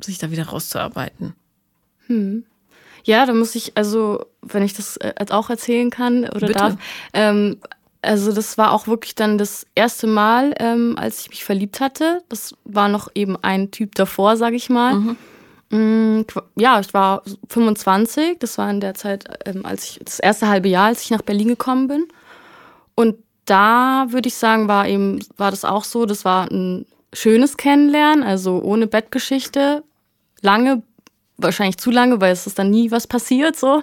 [0.00, 1.34] sich da wieder rauszuarbeiten.
[3.08, 6.52] Ja, da muss ich, also, wenn ich das äh, auch erzählen kann oder Bitte.
[6.52, 6.74] darf,
[7.14, 7.56] ähm,
[8.02, 12.22] also das war auch wirklich dann das erste Mal, ähm, als ich mich verliebt hatte.
[12.28, 15.16] Das war noch eben ein Typ davor, sag ich mal.
[15.70, 20.18] Mm, qu- Ja, ich war 25, das war in der Zeit, ähm, als ich das
[20.20, 22.06] erste halbe Jahr, als ich nach Berlin gekommen bin.
[22.94, 23.16] Und
[23.46, 28.22] da würde ich sagen, war eben, war das auch so, das war ein schönes Kennenlernen,
[28.22, 29.82] also ohne Bettgeschichte,
[30.42, 30.82] lange,
[31.38, 33.82] wahrscheinlich zu lange, weil es ist dann nie was passiert, so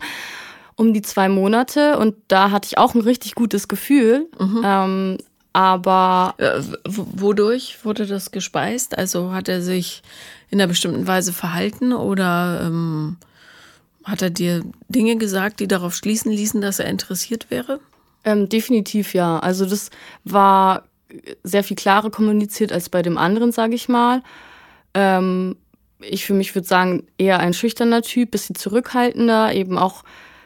[0.76, 1.98] um die zwei Monate.
[1.98, 4.28] Und da hatte ich auch ein richtig gutes Gefühl.
[4.63, 5.18] Ähm,
[5.54, 8.98] aber Äh, wodurch wurde das gespeist?
[8.98, 10.04] Also hat er sich
[10.50, 13.15] in einer bestimmten Weise verhalten oder ähm,
[14.04, 17.80] hat er dir Dinge gesagt, die darauf schließen ließen, dass er interessiert wäre?
[18.26, 19.39] Ähm, definitiv ja.
[19.39, 19.91] Also das
[20.26, 20.84] war
[21.44, 24.24] sehr viel klarer kommuniziert als bei dem anderen, sage ich mal.
[24.94, 25.56] Ähm,
[25.99, 30.03] ich für mich würde sagen, eher ein schüchterner Typ, bisschen zurückhaltender, eben auch,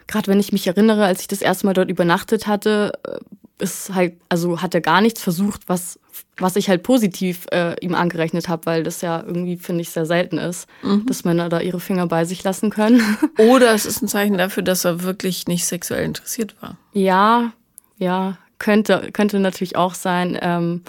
[0.07, 3.19] gerade wenn ich mich erinnere, als ich das erste Mal dort übernachtet hatte, äh,
[3.63, 5.99] ist halt, also hat er gar nichts versucht, was,
[6.38, 10.05] was ich halt positiv äh, ihm angerechnet habe, weil das ja irgendwie, finde ich, sehr
[10.05, 10.67] selten ist,
[11.05, 13.01] dass Männer da ihre Finger bei sich lassen können.
[13.38, 16.77] Oder es ist ein Zeichen dafür, dass er wirklich nicht sexuell interessiert war.
[16.93, 17.51] Ja,
[17.97, 20.38] ja, könnte, könnte natürlich auch sein.
[20.41, 20.83] Ähm,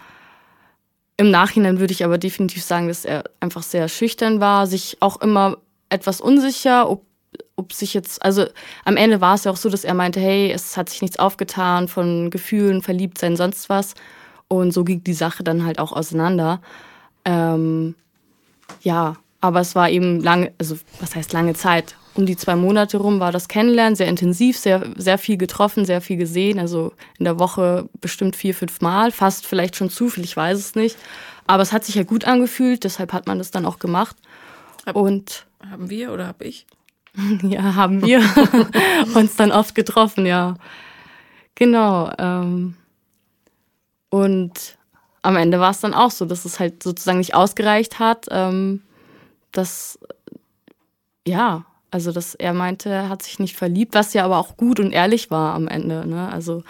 [1.21, 5.21] Im Nachhinein würde ich aber definitiv sagen, dass er einfach sehr schüchtern war, sich auch
[5.21, 5.59] immer
[5.91, 7.05] etwas unsicher, ob,
[7.57, 8.47] ob sich jetzt, also
[8.87, 11.19] am Ende war es ja auch so, dass er meinte, hey, es hat sich nichts
[11.19, 13.93] aufgetan von Gefühlen, Verliebtsein, sonst was.
[14.49, 16.63] Und so ging die Sache dann halt auch auseinander.
[17.27, 17.97] Ähm,
[18.81, 21.97] ja, aber es war eben lange, also was heißt lange Zeit?
[22.21, 26.03] Um die zwei Monate rum war das Kennenlernen sehr intensiv, sehr, sehr viel getroffen, sehr
[26.03, 26.59] viel gesehen.
[26.59, 30.59] Also in der Woche bestimmt vier, fünf Mal, fast vielleicht schon zu viel, ich weiß
[30.59, 30.99] es nicht.
[31.47, 34.17] Aber es hat sich ja gut angefühlt, deshalb hat man das dann auch gemacht.
[34.93, 36.67] Und Haben wir oder habe ich?
[37.43, 38.21] ja, haben wir
[39.15, 40.57] uns dann oft getroffen, ja.
[41.55, 42.13] Genau.
[42.19, 42.77] Ähm,
[44.11, 44.77] und
[45.23, 48.83] am Ende war es dann auch so, dass es halt sozusagen nicht ausgereicht hat, ähm,
[49.53, 49.99] dass,
[51.27, 54.81] ja, also dass er meinte, er hat sich nicht verliebt, was ja aber auch gut
[54.81, 56.07] und ehrlich war am Ende.
[56.07, 56.31] Ne?
[56.31, 56.63] Also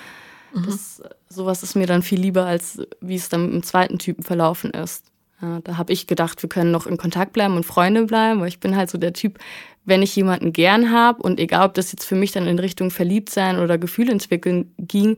[0.54, 4.22] das, sowas ist mir dann viel lieber, als wie es dann mit dem zweiten Typen
[4.24, 5.04] verlaufen ist.
[5.40, 8.48] Ja, da habe ich gedacht, wir können noch in Kontakt bleiben und Freunde bleiben, weil
[8.48, 9.38] ich bin halt so der Typ,
[9.84, 12.90] wenn ich jemanden gern habe und egal, ob das jetzt für mich dann in Richtung
[12.90, 15.16] verliebt sein oder Gefühl entwickeln ging,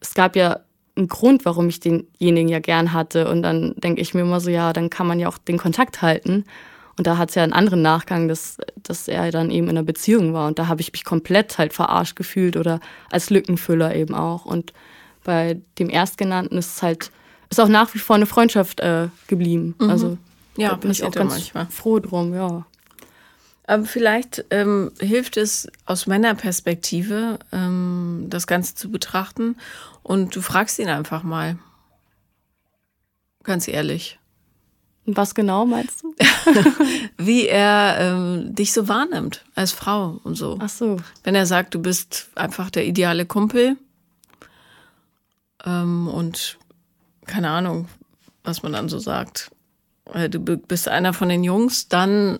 [0.00, 0.60] es gab ja
[0.96, 3.30] einen Grund, warum ich denjenigen ja gern hatte.
[3.30, 6.02] Und dann denke ich mir immer so, ja, dann kann man ja auch den Kontakt
[6.02, 6.44] halten.
[6.98, 9.84] Und da hat es ja einen anderen Nachgang, dass, dass er dann eben in einer
[9.84, 10.48] Beziehung war.
[10.48, 12.80] Und da habe ich mich komplett halt verarscht gefühlt oder
[13.10, 14.44] als Lückenfüller eben auch.
[14.44, 14.72] Und
[15.22, 17.12] bei dem Erstgenannten ist es halt,
[17.50, 19.76] ist auch nach wie vor eine Freundschaft äh, geblieben.
[19.78, 20.18] Also
[20.56, 21.66] Ja, da bin ich auch ganz manchmal.
[21.66, 22.66] froh drum, ja.
[23.68, 29.56] Aber vielleicht ähm, hilft es aus meiner Perspektive, ähm, das Ganze zu betrachten
[30.02, 31.58] und du fragst ihn einfach mal.
[33.44, 34.17] Ganz ehrlich.
[35.10, 36.14] Was genau meinst du?
[37.16, 40.58] Wie er ähm, dich so wahrnimmt als Frau und so.
[40.60, 40.98] Ach so.
[41.24, 43.76] Wenn er sagt, du bist einfach der ideale Kumpel
[45.64, 46.58] ähm, und
[47.26, 47.88] keine Ahnung,
[48.44, 49.50] was man dann so sagt.
[50.12, 52.38] Äh, Du bist einer von den Jungs, dann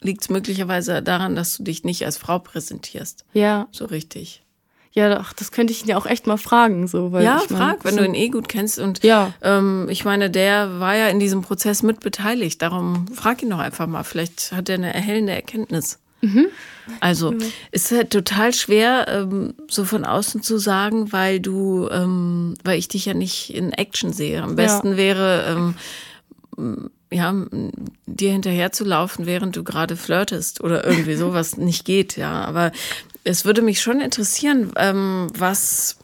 [0.00, 3.24] liegt es möglicherweise daran, dass du dich nicht als Frau präsentierst.
[3.32, 4.42] Ja, So richtig.
[4.94, 7.10] Ja, ach, das könnte ich ihn ja auch echt mal fragen, so.
[7.12, 8.78] Weil Ja, ich mein, frag, wenn so, du ihn eh gut kennst.
[8.78, 9.32] Und Ja.
[9.42, 12.62] ähm, ich meine, der war ja in diesem Prozess mit beteiligt.
[12.62, 14.04] Darum frag ihn doch einfach mal.
[14.04, 15.98] Vielleicht hat er eine erhellende Erkenntnis.
[17.00, 17.34] Also,
[17.70, 22.88] ist halt total schwer, ähm, so von außen zu sagen, weil du, ähm, weil ich
[22.88, 24.42] dich ja nicht in Action sehe.
[24.42, 25.44] Am besten wäre,
[26.56, 27.34] ähm, ja,
[28.06, 32.42] dir hinterher zu laufen, während du gerade flirtest oder irgendwie sowas nicht geht, ja.
[32.44, 32.72] Aber
[33.24, 35.98] es würde mich schon interessieren, ähm, was,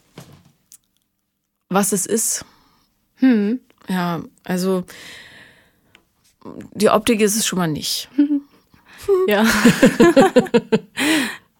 [1.69, 2.45] was es ist.
[3.87, 4.83] Ja, also
[6.73, 8.09] die Optik ist es schon mal nicht.
[9.27, 9.45] Ja.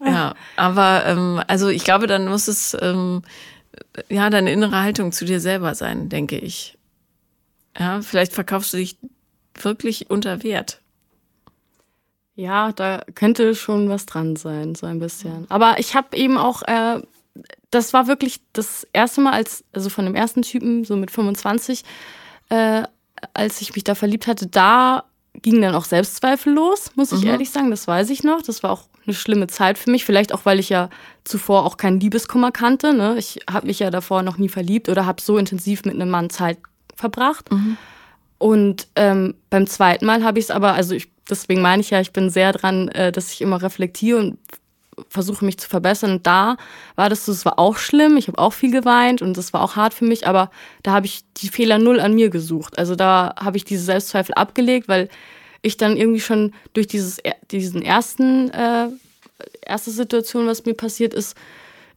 [0.04, 3.21] Ja, aber ähm, also ich glaube, dann muss es ähm,
[4.10, 6.78] ja, deine innere Haltung zu dir selber sein, denke ich.
[7.78, 8.97] Ja, vielleicht verkaufst du dich
[9.54, 10.80] wirklich unter Wert.
[12.41, 15.45] Ja, da könnte schon was dran sein, so ein bisschen.
[15.49, 16.99] Aber ich habe eben auch, äh,
[17.69, 21.84] das war wirklich das erste Mal, als, also von dem ersten Typen, so mit 25,
[22.49, 22.82] äh,
[23.36, 25.04] als ich mich da verliebt hatte, da
[25.36, 27.27] ging dann auch Selbstzweifel los, muss ich mhm.
[27.27, 27.69] ehrlich sagen.
[27.69, 28.41] Das weiß ich noch.
[28.41, 30.04] Das war auch eine schlimme Zeit für mich.
[30.04, 30.89] Vielleicht auch, weil ich ja
[31.23, 32.95] zuvor auch keinen Liebeskummer kannte.
[32.95, 33.17] Ne?
[33.19, 36.32] Ich habe mich ja davor noch nie verliebt oder habe so intensiv mit einem Mann
[36.32, 36.58] Zeit
[36.95, 37.51] verbracht.
[37.51, 37.77] Mhm.
[38.39, 42.01] Und ähm, beim zweiten Mal habe ich es aber, also ich, deswegen meine ich ja,
[42.01, 44.38] ich bin sehr dran, äh, dass ich immer reflektiere und
[45.10, 46.12] versuche mich zu verbessern.
[46.13, 46.57] Und da
[46.95, 49.62] war das so, es war auch schlimm, ich habe auch viel geweint und das war
[49.62, 50.51] auch hart für mich, aber
[50.84, 52.77] da habe ich die Fehler null an mir gesucht.
[52.77, 55.10] Also da habe ich diese Selbstzweifel abgelegt, weil
[55.62, 57.19] ich dann irgendwie schon durch dieses,
[57.51, 58.88] diesen ersten, äh,
[59.65, 61.36] erste Situation, was mir passiert ist,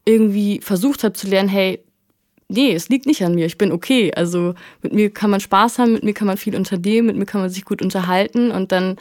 [0.05, 1.83] irgendwie versucht habe zu lernen, hey,
[2.47, 4.13] nee, es liegt nicht an mir, ich bin okay.
[4.15, 7.25] Also mit mir kann man Spaß haben, mit mir kann man viel unternehmen, mit mir
[7.25, 8.97] kann man sich gut unterhalten und dann,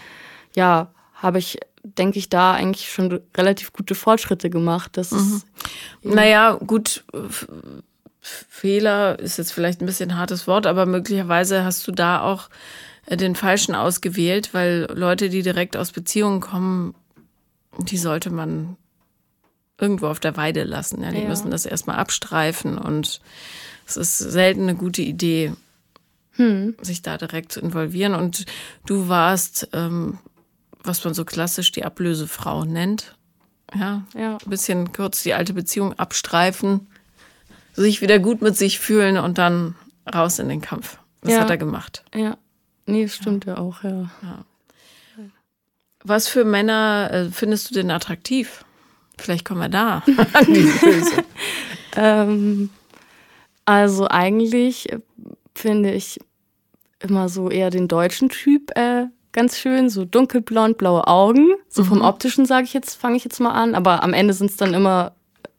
[0.54, 4.96] ja, habe ich, denke ich, da eigentlich schon relativ gute Fortschritte gemacht.
[4.96, 5.18] Das mhm.
[5.18, 5.46] ist,
[6.02, 7.04] naja, gut,
[8.20, 12.48] Fehler ist jetzt vielleicht ein bisschen ein hartes Wort, aber möglicherweise hast du da auch
[13.06, 16.94] äh, den falschen ausgewählt, weil Leute, die direkt aus Beziehungen kommen,
[17.78, 18.76] die sollte man
[19.78, 21.02] irgendwo auf der Weide lassen.
[21.02, 21.28] Ja, die ja.
[21.28, 23.20] müssen das erstmal abstreifen und
[23.86, 25.52] es ist selten eine gute Idee,
[26.32, 26.76] hm.
[26.80, 28.14] sich da direkt zu involvieren.
[28.14, 28.46] Und
[28.86, 30.18] du warst, ähm,
[30.82, 33.16] was man so klassisch die Ablösefrau nennt.
[33.74, 36.86] Ja, ja, ein bisschen kurz die alte Beziehung abstreifen,
[37.72, 39.74] sich wieder gut mit sich fühlen und dann
[40.12, 40.98] raus in den Kampf.
[41.22, 41.40] Das ja.
[41.40, 42.04] hat er gemacht.
[42.14, 42.36] Ja.
[42.86, 44.10] Nee, stimmt ja, ja auch, ja.
[44.22, 44.44] ja.
[46.04, 48.63] Was für Männer äh, findest du denn attraktiv?
[49.18, 51.24] Vielleicht kommen wir da an die Lösung.
[51.96, 52.70] ähm,
[53.64, 54.88] also eigentlich
[55.54, 56.18] finde ich
[57.00, 61.54] immer so eher den deutschen Typ äh, ganz schön, so dunkelblond, blaue Augen.
[61.68, 61.86] So mhm.
[61.86, 64.56] vom optischen sage ich jetzt, fange ich jetzt mal an, aber am Ende sind es
[64.56, 65.12] dann immer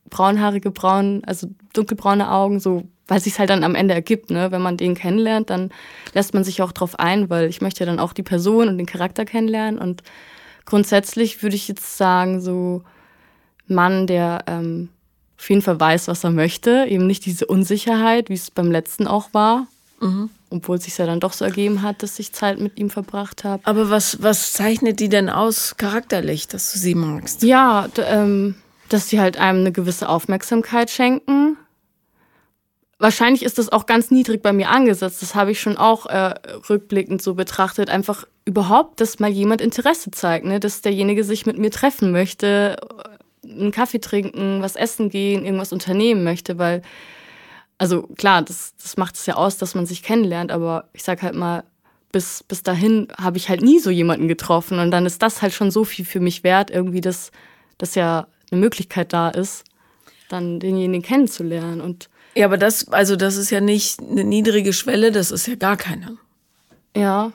[0.10, 4.52] braunhaarige, braun, also dunkelbraune Augen, so weil sich halt dann am Ende ergibt, ne?
[4.52, 5.70] Wenn man den kennenlernt, dann
[6.14, 8.78] lässt man sich auch drauf ein, weil ich möchte ja dann auch die Person und
[8.78, 9.80] den Charakter kennenlernen.
[9.80, 10.02] Und
[10.66, 12.84] grundsätzlich würde ich jetzt sagen, so
[13.68, 14.90] Mann, der ähm,
[15.38, 19.08] auf jeden Fall weiß, was er möchte, eben nicht diese Unsicherheit, wie es beim letzten
[19.08, 19.68] auch war.
[20.02, 20.30] Mhm.
[20.50, 23.44] Obwohl es sich ja dann doch so ergeben hat, dass ich Zeit mit ihm verbracht
[23.44, 23.62] habe.
[23.66, 27.44] Aber was, was zeichnet die denn aus charakterlich, dass du sie magst?
[27.44, 28.56] Ja, ähm,
[28.90, 31.58] dass sie halt einem eine gewisse Aufmerksamkeit schenken,
[32.98, 35.22] Wahrscheinlich ist das auch ganz niedrig bei mir angesetzt.
[35.22, 36.34] Das habe ich schon auch äh,
[36.70, 37.90] rückblickend so betrachtet.
[37.90, 40.62] Einfach überhaupt, dass mal jemand Interesse zeigt, ne?
[40.62, 42.78] dass derjenige sich mit mir treffen möchte,
[43.60, 46.82] einen Kaffee trinken, was essen gehen, irgendwas unternehmen möchte, weil,
[47.78, 51.22] also klar, das, das macht es ja aus, dass man sich kennenlernt, aber ich sag
[51.22, 51.64] halt mal,
[52.12, 55.54] bis, bis dahin habe ich halt nie so jemanden getroffen und dann ist das halt
[55.54, 57.32] schon so viel für mich wert, irgendwie, dass,
[57.78, 59.66] dass ja eine Möglichkeit da ist,
[60.30, 65.14] dann denjenigen kennenzulernen und ja, aber das, also das ist ja nicht eine niedrige Schwelle,
[65.14, 66.18] das ist ja gar keine.
[66.96, 67.32] Ja,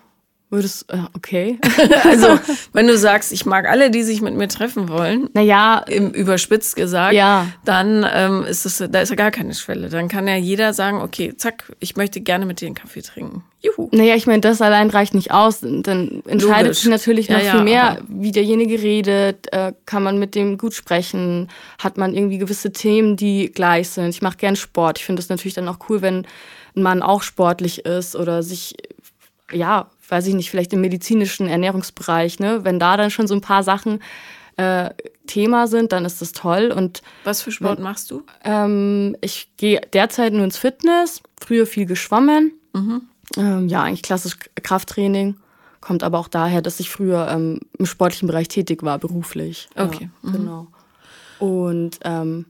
[0.50, 1.58] würdest, äh, okay.
[2.04, 2.38] also,
[2.72, 6.76] wenn du sagst, ich mag alle, die sich mit mir treffen wollen, naja, im überspitzt
[6.76, 7.46] gesagt, ja.
[7.64, 9.88] dann ähm, ist es, da ist ja gar keine Schwelle.
[9.88, 13.44] Dann kann ja jeder sagen, okay, zack, ich möchte gerne mit dir einen Kaffee trinken.
[13.62, 13.88] Juhu.
[13.92, 15.60] Naja, ich meine, das allein reicht nicht aus.
[15.60, 16.78] Dann entscheidet Logisch.
[16.78, 19.52] sich natürlich noch ja, viel mehr, wie derjenige redet.
[19.52, 21.48] Äh, kann man mit dem gut sprechen?
[21.78, 24.08] Hat man irgendwie gewisse Themen, die gleich sind?
[24.08, 24.98] Ich mache gern Sport.
[24.98, 26.26] Ich finde es natürlich dann auch cool, wenn
[26.74, 28.76] ein Mann auch sportlich ist oder sich,
[29.52, 32.64] ja, weiß ich nicht, vielleicht im medizinischen Ernährungsbereich, ne?
[32.64, 34.00] Wenn da dann schon so ein paar Sachen
[34.56, 34.90] äh,
[35.26, 36.72] Thema sind, dann ist das toll.
[36.74, 38.24] Und was für Sport machst du?
[38.44, 42.52] Ähm, ich gehe derzeit nur ins Fitness, früher viel geschwommen.
[42.72, 43.02] Mhm.
[43.36, 45.36] Ähm, ja, eigentlich klassisch Krafttraining.
[45.80, 49.68] Kommt aber auch daher, dass ich früher ähm, im sportlichen Bereich tätig war, beruflich.
[49.76, 50.10] Okay.
[50.22, 50.32] Ja, mhm.
[50.32, 50.66] Genau.
[51.38, 52.44] Und ähm,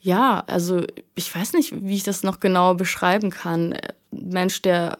[0.00, 3.72] ja, also ich weiß nicht, wie ich das noch genau beschreiben kann.
[3.72, 4.98] Ein Mensch, der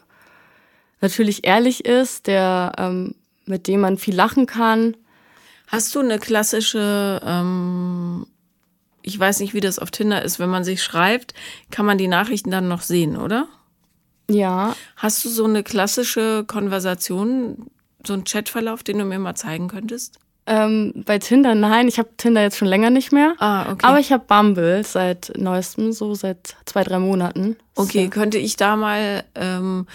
[1.00, 3.14] natürlich ehrlich ist, der ähm,
[3.48, 4.96] mit dem man viel lachen kann.
[5.66, 8.26] Hast du eine klassische, ähm,
[9.02, 11.34] ich weiß nicht, wie das auf Tinder ist, wenn man sich schreibt,
[11.70, 13.48] kann man die Nachrichten dann noch sehen, oder?
[14.30, 14.76] Ja.
[14.96, 17.70] Hast du so eine klassische Konversation,
[18.06, 20.18] so einen Chatverlauf, den du mir mal zeigen könntest?
[20.50, 23.34] Ähm, bei Tinder nein, ich habe Tinder jetzt schon länger nicht mehr.
[23.38, 23.86] Ah, okay.
[23.86, 27.56] Aber ich habe Bumble seit neuestem, so seit zwei, drei Monaten.
[27.74, 28.10] Okay, so.
[28.10, 29.86] könnte ich da mal, ähm,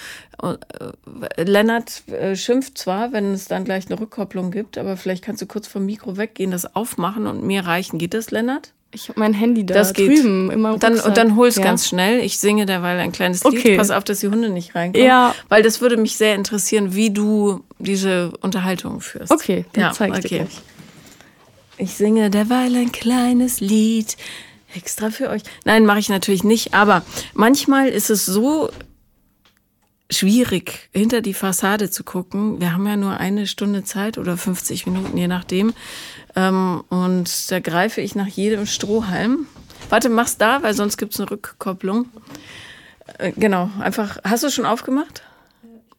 [0.43, 5.41] äh, Lennart äh, schimpft zwar, wenn es dann gleich eine Rückkopplung gibt, aber vielleicht kannst
[5.41, 7.97] du kurz vom Mikro weggehen, das aufmachen und mir reichen.
[7.97, 8.73] Geht das, Lennart?
[8.93, 10.07] Ich habe mein Handy da Das geht.
[10.07, 11.63] drüben immer Dann, und dann hol's ja.
[11.63, 12.19] ganz schnell.
[12.19, 13.69] Ich singe derweil ein kleines Okay.
[13.69, 13.77] Lied.
[13.77, 15.05] Pass auf, dass die Hunde nicht reinkommen.
[15.05, 15.33] Ja.
[15.49, 19.31] Weil das würde mich sehr interessieren, wie du diese Unterhaltung führst.
[19.31, 20.37] Okay, dann ja, zeig ich dir okay.
[20.45, 20.61] gleich.
[21.79, 24.15] Ich singe derweil ein kleines Lied.
[24.75, 25.41] Extra für euch.
[25.65, 26.73] Nein, mache ich natürlich nicht.
[26.73, 27.01] Aber
[27.33, 28.69] manchmal ist es so
[30.13, 32.61] schwierig, hinter die Fassade zu gucken.
[32.61, 35.73] Wir haben ja nur eine Stunde Zeit oder 50 Minuten, je nachdem.
[36.35, 39.47] Ähm, und da greife ich nach jedem Strohhalm.
[39.89, 42.07] Warte, mach's da, weil sonst gibt's eine Rückkopplung.
[43.17, 44.17] Äh, genau, einfach.
[44.23, 45.23] Hast du schon aufgemacht?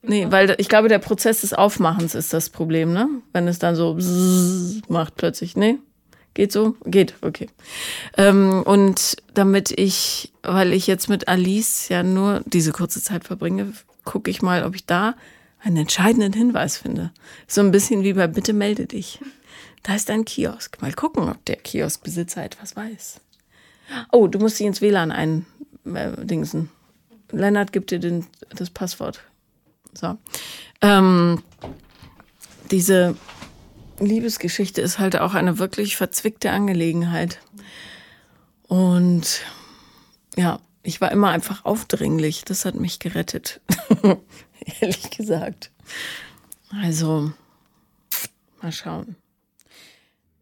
[0.02, 3.08] Nee, weil ich glaube, der Prozess des Aufmachens ist das Problem, ne?
[3.32, 3.96] Wenn es dann so
[4.88, 5.56] macht plötzlich.
[5.56, 5.78] Nee?
[6.34, 6.74] Geht so?
[6.84, 7.48] Geht, okay.
[8.18, 13.72] Ähm, und damit ich, weil ich jetzt mit Alice ja nur diese kurze Zeit verbringe,
[14.04, 15.14] gucke ich mal, ob ich da
[15.60, 17.10] einen entscheidenden Hinweis finde.
[17.46, 19.18] So ein bisschen wie bei Bitte melde dich.
[19.82, 20.80] Da ist ein Kiosk.
[20.82, 23.20] Mal gucken, ob der Kioskbesitzer etwas weiß.
[24.12, 26.70] Oh, du musst dich ins WLAN eindingsen.
[27.30, 29.22] Lennart gibt dir den, das Passwort.
[29.92, 30.16] So.
[30.80, 31.42] Ähm,
[32.70, 33.16] diese
[33.98, 37.40] Liebesgeschichte ist halt auch eine wirklich verzwickte Angelegenheit.
[38.68, 39.42] Und
[40.36, 42.44] ja, ich war immer einfach aufdringlich.
[42.44, 43.60] Das hat mich gerettet.
[44.80, 45.72] Ehrlich gesagt.
[46.70, 47.32] Also,
[48.62, 49.16] mal schauen.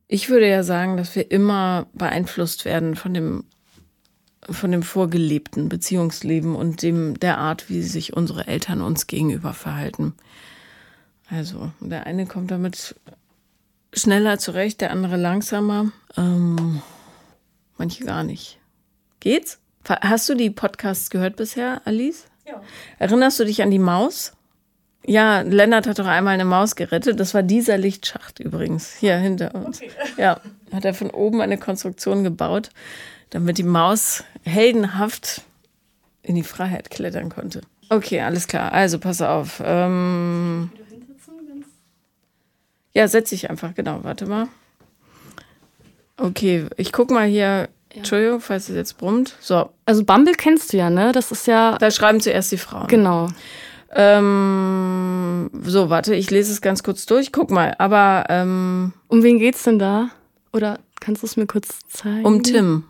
[0.08, 3.44] Ich würde ja sagen, dass wir immer beeinflusst werden von dem,
[4.42, 10.14] von dem vorgelebten Beziehungsleben und dem, der Art, wie sich unsere Eltern uns gegenüber verhalten.
[11.30, 12.96] Also, der eine kommt damit
[13.94, 15.92] schneller zurecht, der andere langsamer.
[16.16, 16.82] Ähm,
[17.78, 18.58] manche gar nicht.
[19.20, 19.61] Geht's?
[19.84, 22.26] Hast du die Podcasts gehört bisher, Alice?
[22.46, 22.60] Ja.
[22.98, 24.32] Erinnerst du dich an die Maus?
[25.04, 27.18] Ja, Lennart hat doch einmal eine Maus gerettet.
[27.18, 29.80] Das war dieser Lichtschacht übrigens, hier hinter uns.
[30.16, 30.40] Ja,
[30.72, 32.70] hat er von oben eine Konstruktion gebaut,
[33.30, 35.42] damit die Maus heldenhaft
[36.22, 37.62] in die Freiheit klettern konnte.
[37.88, 38.72] Okay, alles klar.
[38.72, 39.60] Also pass auf.
[39.64, 40.70] Ähm,
[42.94, 44.04] ja, setz dich einfach, genau.
[44.04, 44.48] Warte mal.
[46.16, 47.68] Okay, ich guck mal hier.
[47.94, 49.36] Entschuldigung, falls es jetzt brummt.
[49.40, 51.12] So, Also Bumble kennst du ja, ne?
[51.12, 52.86] Das ist ja da schreiben zuerst die Frauen.
[52.88, 53.28] genau.
[53.94, 57.32] Ähm, so, warte, ich lese es ganz kurz durch.
[57.32, 60.10] Guck mal, aber ähm, Um wen geht's denn da?
[60.52, 62.24] Oder kannst du es mir kurz zeigen?
[62.24, 62.84] um Tim.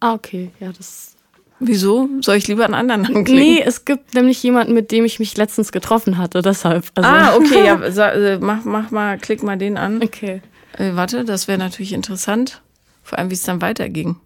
[0.00, 0.50] Ah, okay.
[0.60, 1.14] Ja, das.
[1.60, 2.08] Wieso?
[2.22, 3.34] Soll ich lieber einen anderen anklicken?
[3.34, 6.86] Nee, es gibt nämlich jemanden, mit dem ich mich letztens getroffen hatte, deshalb.
[6.94, 10.02] Also, Ah, okay, ja, sa- äh, mach, mach mal, klick mal den an.
[10.02, 10.40] Okay.
[10.78, 12.62] Äh, warte, das wäre natürlich interessant.
[13.02, 14.16] Vor allem, wie es dann weiterging.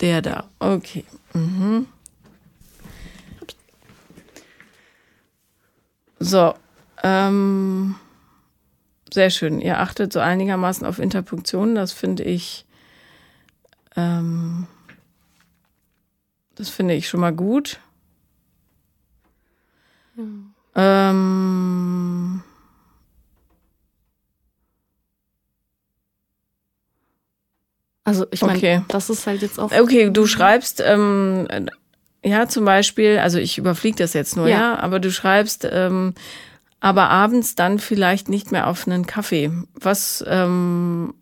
[0.00, 0.48] Der da.
[0.58, 1.04] Okay.
[1.32, 1.86] Mhm.
[6.18, 6.54] So.
[7.02, 7.96] Ähm,
[9.12, 9.60] sehr schön.
[9.60, 11.74] Ihr achtet so einigermaßen auf Interpunktionen.
[11.74, 12.66] Das finde ich.
[13.94, 14.66] Ähm,
[16.54, 17.78] das finde ich schon mal gut.
[20.16, 20.54] Ähm,
[28.04, 28.82] Also ich meine, Okay.
[28.88, 29.72] das ist halt jetzt auch.
[29.72, 31.48] Okay, du schreibst, ähm,
[32.24, 34.78] ja, zum Beispiel, also ich überfliege das jetzt nur, ja, Ja.
[34.78, 36.14] aber du schreibst, ähm,
[36.80, 39.50] aber abends dann vielleicht nicht mehr auf einen Kaffee.
[39.74, 41.14] Was, ähm,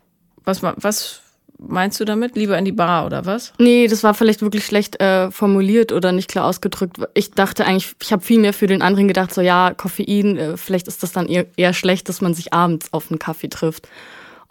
[0.43, 1.21] was, was
[1.57, 2.35] meinst du damit?
[2.35, 3.53] Lieber in die Bar oder was?
[3.59, 6.97] Nee, das war vielleicht wirklich schlecht äh, formuliert oder nicht klar ausgedrückt.
[7.13, 10.57] Ich dachte eigentlich, ich habe viel mehr für den anderen gedacht, so ja, Koffein, äh,
[10.57, 13.87] vielleicht ist das dann eher, eher schlecht, dass man sich abends auf einen Kaffee trifft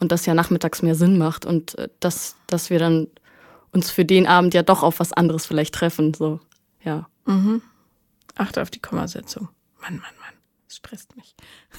[0.03, 3.07] und das ja nachmittags mehr Sinn macht und äh, dass, dass wir dann
[3.71, 6.13] uns für den Abend ja doch auf was anderes vielleicht treffen.
[6.13, 6.41] So,
[6.85, 7.07] ja.
[8.37, 9.49] Achte auf die Kommasetzung.
[9.81, 10.35] Mann, Mann, Mann.
[10.69, 11.35] Das stresst mich.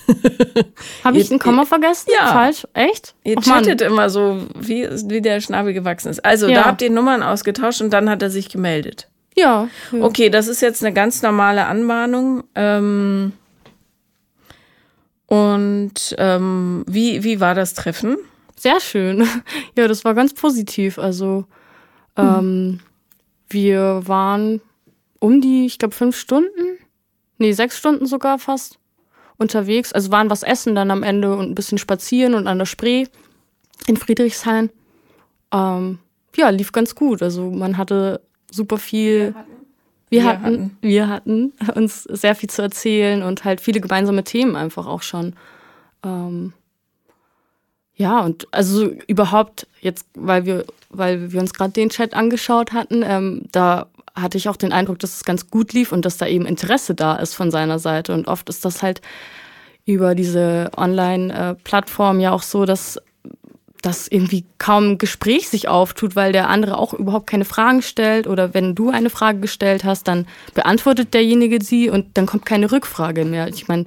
[1.03, 2.09] Habe ich ein Komma vergessen?
[2.17, 2.31] Ja.
[2.31, 2.65] Falsch?
[2.73, 3.13] Echt?
[3.23, 3.63] Ihr Och, Mann.
[3.63, 6.23] chattet immer so, wie, wie der Schnabel gewachsen ist.
[6.25, 6.61] Also, Ja.
[6.61, 9.09] da habt ihr Nummern ausgetauscht und dann hat er sich gemeldet.
[9.35, 9.67] Ja.
[9.91, 10.01] ja.
[10.03, 12.43] Okay, das ist jetzt eine ganz normale Anbahnung.
[12.55, 13.33] Ähm,
[15.33, 18.17] und ähm, wie, wie war das Treffen?
[18.55, 19.27] Sehr schön.
[19.75, 20.99] Ja, das war ganz positiv.
[20.99, 21.45] Also
[22.15, 22.81] ähm,
[23.49, 24.61] wir waren
[25.17, 26.77] um die, ich glaube, fünf Stunden,
[27.39, 28.77] nee, sechs Stunden sogar fast
[29.37, 29.91] unterwegs.
[29.91, 33.07] Also waren was essen dann am Ende und ein bisschen spazieren und an der Spree
[33.87, 34.69] in Friedrichshain.
[35.51, 35.97] Ähm,
[36.35, 37.23] ja, lief ganz gut.
[37.23, 39.33] Also man hatte super viel.
[40.13, 40.77] Wir, Wir hatten, hatten.
[40.81, 45.33] wir hatten uns sehr viel zu erzählen und halt viele gemeinsame Themen einfach auch schon.
[46.05, 46.53] Ähm,
[47.95, 53.01] ja, und also überhaupt jetzt, weil wir, weil wir uns gerade den Chat angeschaut hatten,
[53.03, 56.27] ähm, da hatte ich auch den Eindruck, dass es ganz gut lief und dass da
[56.27, 58.13] eben Interesse da ist von seiner Seite.
[58.13, 59.01] Und oft ist das halt
[59.85, 63.01] über diese Online-Plattform ja auch so, dass
[63.83, 68.27] dass irgendwie kaum ein Gespräch sich auftut, weil der andere auch überhaupt keine Fragen stellt
[68.27, 72.71] oder wenn du eine Frage gestellt hast, dann beantwortet derjenige sie und dann kommt keine
[72.71, 73.49] Rückfrage mehr.
[73.49, 73.85] Ich meine,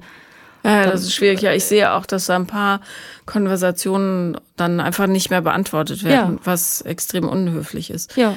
[0.63, 1.41] ja, das ist schwierig.
[1.41, 2.81] Ja, ich sehe auch, dass da ein paar
[3.25, 6.41] Konversationen dann einfach nicht mehr beantwortet werden, ja.
[6.43, 8.15] was extrem unhöflich ist.
[8.17, 8.35] Ja.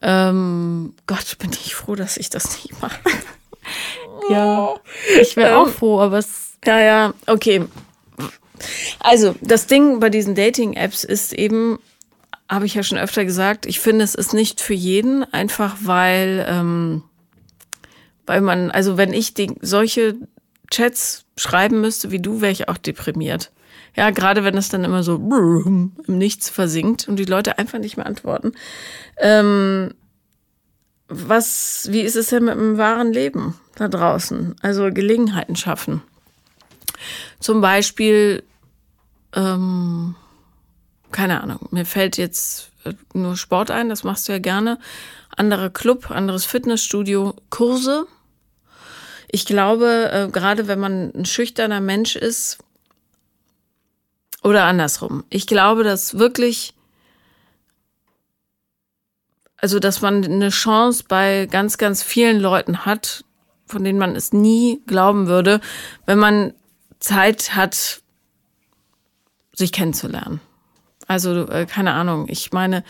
[0.00, 2.98] Ähm, Gott, bin ich froh, dass ich das nicht mache.
[4.30, 4.74] ja,
[5.20, 6.52] ich wäre auch ähm, froh, aber es.
[6.64, 7.64] Ja, ja, okay.
[9.00, 11.78] Also, das Ding bei diesen Dating-Apps ist eben,
[12.48, 16.46] habe ich ja schon öfter gesagt, ich finde, es ist nicht für jeden, einfach weil,
[16.48, 17.02] ähm,
[18.26, 20.16] weil man, also wenn ich die, solche
[20.70, 23.50] Chats schreiben müsste wie du, wäre ich auch deprimiert.
[23.96, 27.96] Ja, gerade wenn es dann immer so im Nichts versinkt und die Leute einfach nicht
[27.96, 28.52] mehr antworten.
[29.18, 29.94] Ähm,
[31.08, 34.56] was, wie ist es denn mit dem wahren Leben da draußen?
[34.62, 36.02] Also Gelegenheiten schaffen.
[37.38, 38.42] Zum Beispiel,
[39.34, 40.14] ähm,
[41.12, 44.78] keine Ahnung, mir fällt jetzt äh, nur Sport ein, das machst du ja gerne.
[45.36, 48.06] Anderer Club, anderes Fitnessstudio, Kurse.
[49.28, 52.58] Ich glaube, äh, gerade wenn man ein schüchterner Mensch ist,
[54.42, 56.74] oder andersrum, ich glaube, dass wirklich
[59.64, 63.24] also, dass man eine Chance bei ganz, ganz vielen Leuten hat,
[63.64, 65.58] von denen man es nie glauben würde,
[66.04, 66.52] wenn man
[66.98, 68.02] Zeit hat,
[69.54, 70.40] sich kennenzulernen.
[71.06, 72.84] Also, äh, keine Ahnung, ich meine,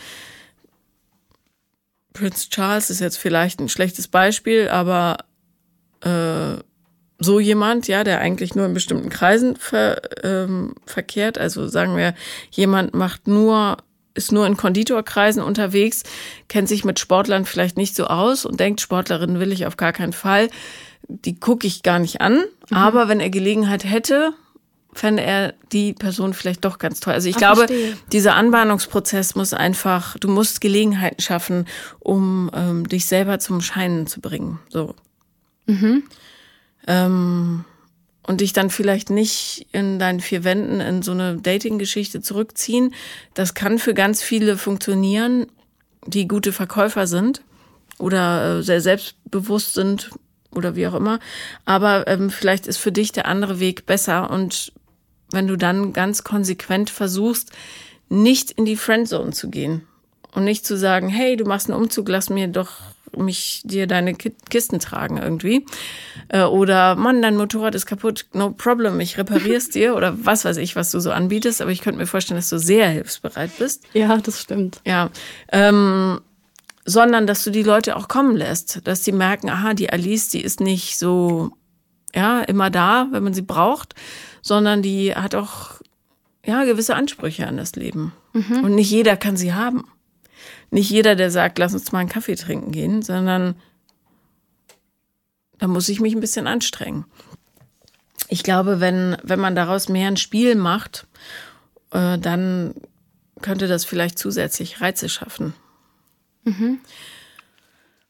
[2.13, 5.17] Prince Charles ist jetzt vielleicht ein schlechtes Beispiel, aber
[6.01, 6.61] äh,
[7.19, 12.13] so jemand, ja, der eigentlich nur in bestimmten Kreisen ver, ähm, verkehrt, also sagen wir,
[12.51, 13.77] jemand macht nur
[14.15, 16.03] ist nur in Konditorkreisen unterwegs,
[16.47, 19.91] kennt sich mit Sportlern vielleicht nicht so aus und denkt, Sportlerinnen will ich auf gar
[19.91, 20.49] keinen Fall.
[21.07, 22.45] Die gucke ich gar nicht an.
[22.69, 22.77] Mhm.
[22.77, 24.33] Aber wenn er Gelegenheit hätte,
[24.95, 27.13] fände er die Person vielleicht doch ganz toll.
[27.13, 27.97] Also ich Ach, glaube, verstehe.
[28.11, 31.67] dieser Anbahnungsprozess muss einfach, du musst Gelegenheiten schaffen,
[31.99, 34.59] um ähm, dich selber zum Scheinen zu bringen.
[34.69, 34.95] So.
[35.67, 36.03] Mhm.
[36.87, 37.65] Ähm,
[38.25, 42.93] und dich dann vielleicht nicht in deinen vier Wänden in so eine Dating-Geschichte zurückziehen.
[43.33, 45.47] Das kann für ganz viele funktionieren,
[46.07, 47.41] die gute Verkäufer sind
[47.99, 50.09] oder äh, sehr selbstbewusst sind
[50.51, 51.19] oder wie auch immer.
[51.65, 54.29] Aber ähm, vielleicht ist für dich der andere Weg besser.
[54.31, 54.71] Und
[55.31, 57.51] wenn du dann ganz konsequent versuchst,
[58.09, 59.87] nicht in die Friendzone zu gehen
[60.33, 62.71] und nicht zu sagen, hey, du machst einen Umzug, lass mir doch
[63.17, 65.65] mich dir deine Kisten tragen irgendwie.
[66.29, 70.45] Äh, oder Mann, dein Motorrad ist kaputt, no problem, ich repariere es dir oder was
[70.45, 71.61] weiß ich, was du so anbietest.
[71.61, 73.83] Aber ich könnte mir vorstellen, dass du sehr hilfsbereit bist.
[73.93, 74.81] Ja, das stimmt.
[74.85, 75.09] Ja.
[75.51, 76.21] Ähm,
[76.85, 80.41] sondern dass du die Leute auch kommen lässt, dass die merken, aha, die Alice, die
[80.41, 81.51] ist nicht so
[82.15, 83.95] ja immer da, wenn man sie braucht,
[84.41, 85.81] sondern die hat auch
[86.45, 88.63] ja gewisse Ansprüche an das Leben mhm.
[88.63, 89.85] und nicht jeder kann sie haben
[90.71, 93.55] nicht jeder, der sagt, lass uns mal einen Kaffee trinken gehen, sondern
[95.57, 97.05] da muss ich mich ein bisschen anstrengen.
[98.27, 101.07] Ich glaube, wenn, wenn man daraus mehr ein Spiel macht,
[101.91, 102.73] äh, dann
[103.41, 105.53] könnte das vielleicht zusätzlich Reize schaffen.
[106.43, 106.79] Mhm.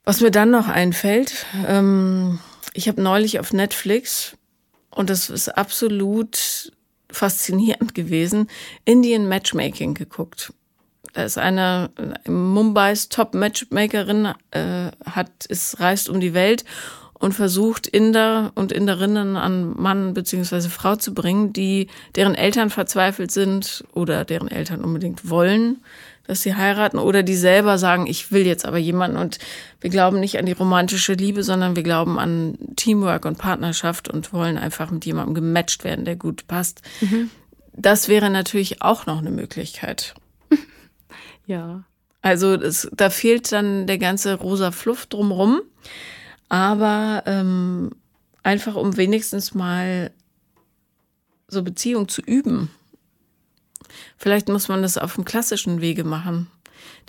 [0.04, 2.40] Was mir dann noch einfällt, ähm,
[2.76, 4.38] ich habe neulich auf Netflix,
[4.92, 6.72] und das ist absolut
[7.10, 8.50] faszinierend gewesen,
[8.84, 10.54] Indian Matchmaking geguckt.
[11.14, 11.90] Da ist eine
[12.28, 16.66] Mumbais Top-Matchmakerin, äh, hat, ist, reist um die Welt
[17.14, 23.32] und versucht Inder und Inderinnen an Mann beziehungsweise Frau zu bringen, die deren Eltern verzweifelt
[23.32, 25.82] sind oder deren Eltern unbedingt wollen,
[26.28, 29.38] dass sie heiraten oder die selber sagen, ich will jetzt aber jemanden und
[29.80, 34.34] wir glauben nicht an die romantische Liebe, sondern wir glauben an Teamwork und Partnerschaft und
[34.34, 36.82] wollen einfach mit jemandem gematcht werden, der gut passt.
[37.02, 37.30] Mhm.
[37.74, 40.16] Das wäre natürlich auch noch eine Möglichkeit.
[41.48, 41.84] Ja.
[42.24, 45.62] Also es, da fehlt dann der ganze rosa Fluff drumrum.
[46.50, 47.92] Aber ähm,
[48.42, 50.12] einfach um wenigstens mal
[51.48, 52.72] so Beziehung zu üben.
[54.18, 56.48] Vielleicht muss man das auf dem klassischen Wege machen.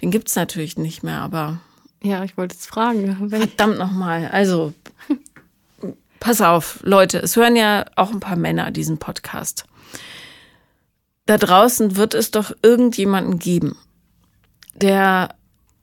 [0.00, 1.60] Den gibt's natürlich nicht mehr, aber.
[2.02, 3.28] Ja, ich wollte jetzt fragen.
[3.30, 4.28] Verdammt nochmal.
[4.32, 4.74] Also,
[6.20, 9.64] pass auf, Leute, es hören ja auch ein paar Männer diesen Podcast.
[11.26, 13.76] Da draußen wird es doch irgendjemanden geben
[14.80, 15.34] der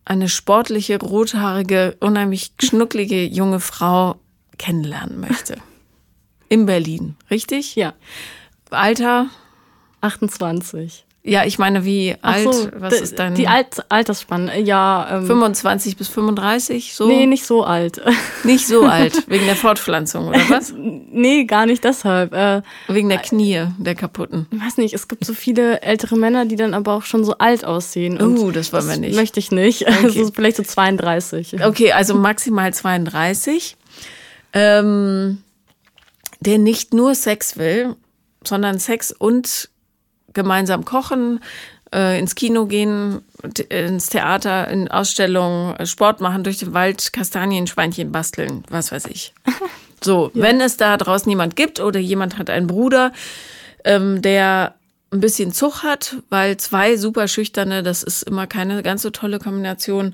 [0.05, 4.19] eine sportliche, rothaarige, unheimlich schnucklige junge Frau
[4.57, 5.57] kennenlernen möchte.
[6.49, 7.75] In Berlin, richtig?
[7.75, 7.93] Ja.
[8.69, 9.27] Alter?
[10.03, 11.05] 28.
[11.25, 12.53] Ja, ich meine, wie alt?
[12.53, 13.35] So, was ist dein.
[13.35, 15.19] Die Alt Altersspanne, ja.
[15.19, 17.07] Ähm, 25 bis 35, so?
[17.07, 18.01] Nee, nicht so alt.
[18.43, 20.73] Nicht so alt, wegen der Fortpflanzung, oder was?
[20.77, 22.33] nee, gar nicht deshalb.
[22.33, 24.47] Äh, wegen der Knie, der kaputten.
[24.51, 27.37] Ich weiß nicht, es gibt so viele ältere Männer, die dann aber auch schon so
[27.37, 28.21] alt aussehen.
[28.21, 29.15] Oh, uh, das wollen wir nicht.
[29.15, 29.85] Möchte ich nicht.
[29.93, 30.19] Okay.
[30.19, 31.63] Also vielleicht so 32.
[31.63, 33.77] Okay, also maximal 32.
[34.51, 35.41] Ähm,
[36.41, 37.95] der nicht nur Sex will,
[38.43, 39.69] sondern Sex und
[40.33, 41.39] gemeinsam kochen,
[41.93, 43.21] äh, ins Kino gehen,
[43.69, 49.05] ins Theater, in Ausstellungen, äh, Sport machen, durch den Wald Kastanien, Schweinchen basteln, was weiß
[49.07, 49.33] ich.
[50.03, 50.43] So, ja.
[50.43, 53.13] wenn es da draußen jemand gibt oder jemand hat einen Bruder,
[53.85, 54.75] ähm, der
[55.13, 59.39] ein bisschen Zug hat, weil zwei super schüchterne, das ist immer keine ganz so tolle
[59.39, 60.13] Kombination,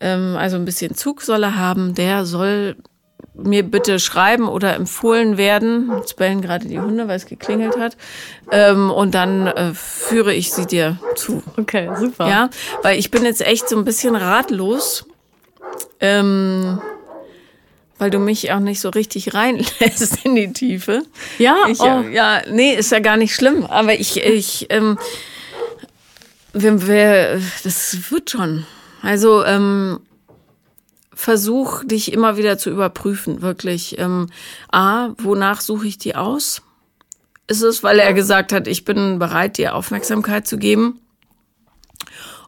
[0.00, 2.76] ähm, also ein bisschen Zug soll er haben, der soll
[3.34, 5.92] mir bitte schreiben oder empfohlen werden.
[5.98, 7.96] Jetzt bellen gerade die Hunde, weil es geklingelt hat.
[8.50, 11.42] Ähm, und dann äh, führe ich sie dir zu.
[11.56, 12.28] Okay, super.
[12.28, 12.50] Ja,
[12.82, 15.06] weil ich bin jetzt echt so ein bisschen ratlos.
[16.00, 16.80] Ähm,
[17.98, 21.02] weil du mich auch nicht so richtig reinlässt in die Tiefe.
[21.38, 22.04] Ja, ich, oh.
[22.12, 23.64] ja, nee, ist ja gar nicht schlimm.
[23.66, 24.98] Aber ich, ich, ähm,
[26.52, 28.66] wer, wer, das wird schon.
[29.02, 30.00] Also ähm,
[31.14, 33.98] versuch dich immer wieder zu überprüfen, wirklich.
[33.98, 34.28] Ähm,
[34.70, 36.62] A, wonach suche ich die aus?
[37.46, 41.00] Ist es, weil er gesagt hat, ich bin bereit, dir Aufmerksamkeit zu geben?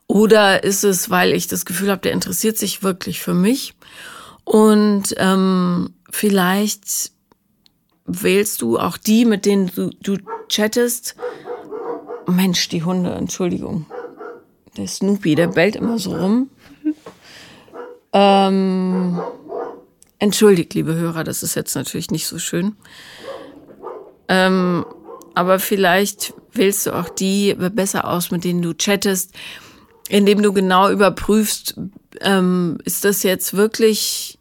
[0.07, 3.75] Oder ist es, weil ich das Gefühl habe, der interessiert sich wirklich für mich?
[4.45, 7.11] Und ähm, vielleicht
[8.07, 10.17] wählst du auch die, mit denen du, du
[10.49, 11.17] chattest.
[12.29, 13.87] Mensch, die Hunde, Entschuldigung.
[14.77, 16.51] Der Snoopy, der bellt immer so rum.
[18.13, 19.21] Ähm,
[20.19, 22.77] entschuldigt, liebe Hörer, das ist jetzt natürlich nicht so schön.
[24.29, 24.85] Ähm,
[25.35, 29.35] aber vielleicht wählst du auch die besser aus, mit denen du chattest,
[30.09, 31.77] indem du genau überprüfst,
[32.21, 34.39] ähm, ist das jetzt wirklich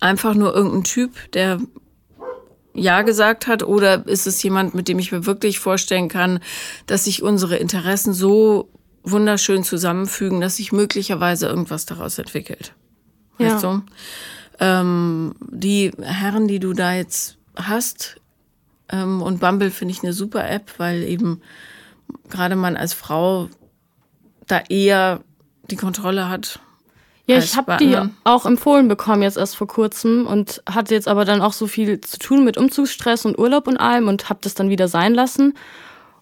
[0.00, 1.60] einfach nur irgendein Typ, der
[2.74, 6.40] ja gesagt hat, oder ist es jemand, mit dem ich mir wirklich vorstellen kann,
[6.86, 8.70] dass sich unsere Interessen so
[9.04, 12.74] wunderschön zusammenfügen, dass sich möglicherweise irgendwas daraus entwickelt.
[13.38, 13.54] Ja.
[13.54, 13.82] Weißt du?
[14.60, 18.20] Ähm, die Herren, die du da jetzt hast,
[18.88, 21.40] ähm, und Bumble finde ich eine super App, weil eben
[22.30, 23.48] gerade man als Frau
[24.46, 25.20] da eher
[25.70, 26.60] die Kontrolle hat.
[27.26, 31.24] Ja, ich habe die auch empfohlen bekommen jetzt erst vor kurzem und hatte jetzt aber
[31.24, 34.52] dann auch so viel zu tun mit Umzugsstress und Urlaub und allem und habe das
[34.52, 35.54] dann wieder sein lassen.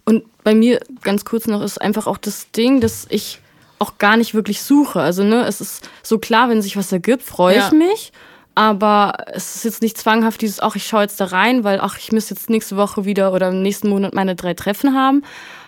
[0.04, 3.40] Und bei mir ganz kurz noch ist einfach auch das Ding, dass ich
[3.82, 5.00] auch gar nicht wirklich suche.
[5.00, 7.66] Also, ne, es ist so klar, wenn sich was ergibt, freue ja.
[7.66, 8.12] ich mich.
[8.54, 11.98] Aber es ist jetzt nicht zwanghaft dieses, ach, ich schaue jetzt da rein, weil, ach,
[11.98, 15.22] ich müsste jetzt nächste Woche wieder oder im nächsten Monat meine drei Treffen haben.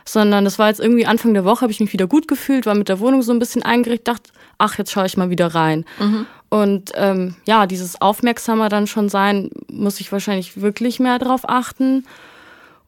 [0.06, 2.74] Sondern das war jetzt irgendwie Anfang der Woche, habe ich mich wieder gut gefühlt, war
[2.74, 5.86] mit der Wohnung so ein bisschen eingerichtet, dachte, ach, jetzt schaue ich mal wieder rein.
[5.98, 6.26] Mhm.
[6.50, 12.04] Und ähm, ja, dieses Aufmerksamer dann schon sein, muss ich wahrscheinlich wirklich mehr drauf achten.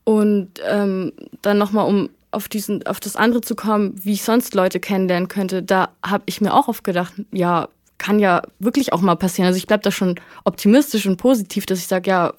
[0.04, 4.54] Und ähm, dann nochmal, um auf, diesen, auf das andere zu kommen, wie ich sonst
[4.54, 7.68] Leute kennenlernen könnte, da habe ich mir auch oft gedacht, ja,
[7.98, 9.46] kann ja wirklich auch mal passieren.
[9.46, 12.34] Also ich bleibe da schon optimistisch und positiv, dass ich sage, ja,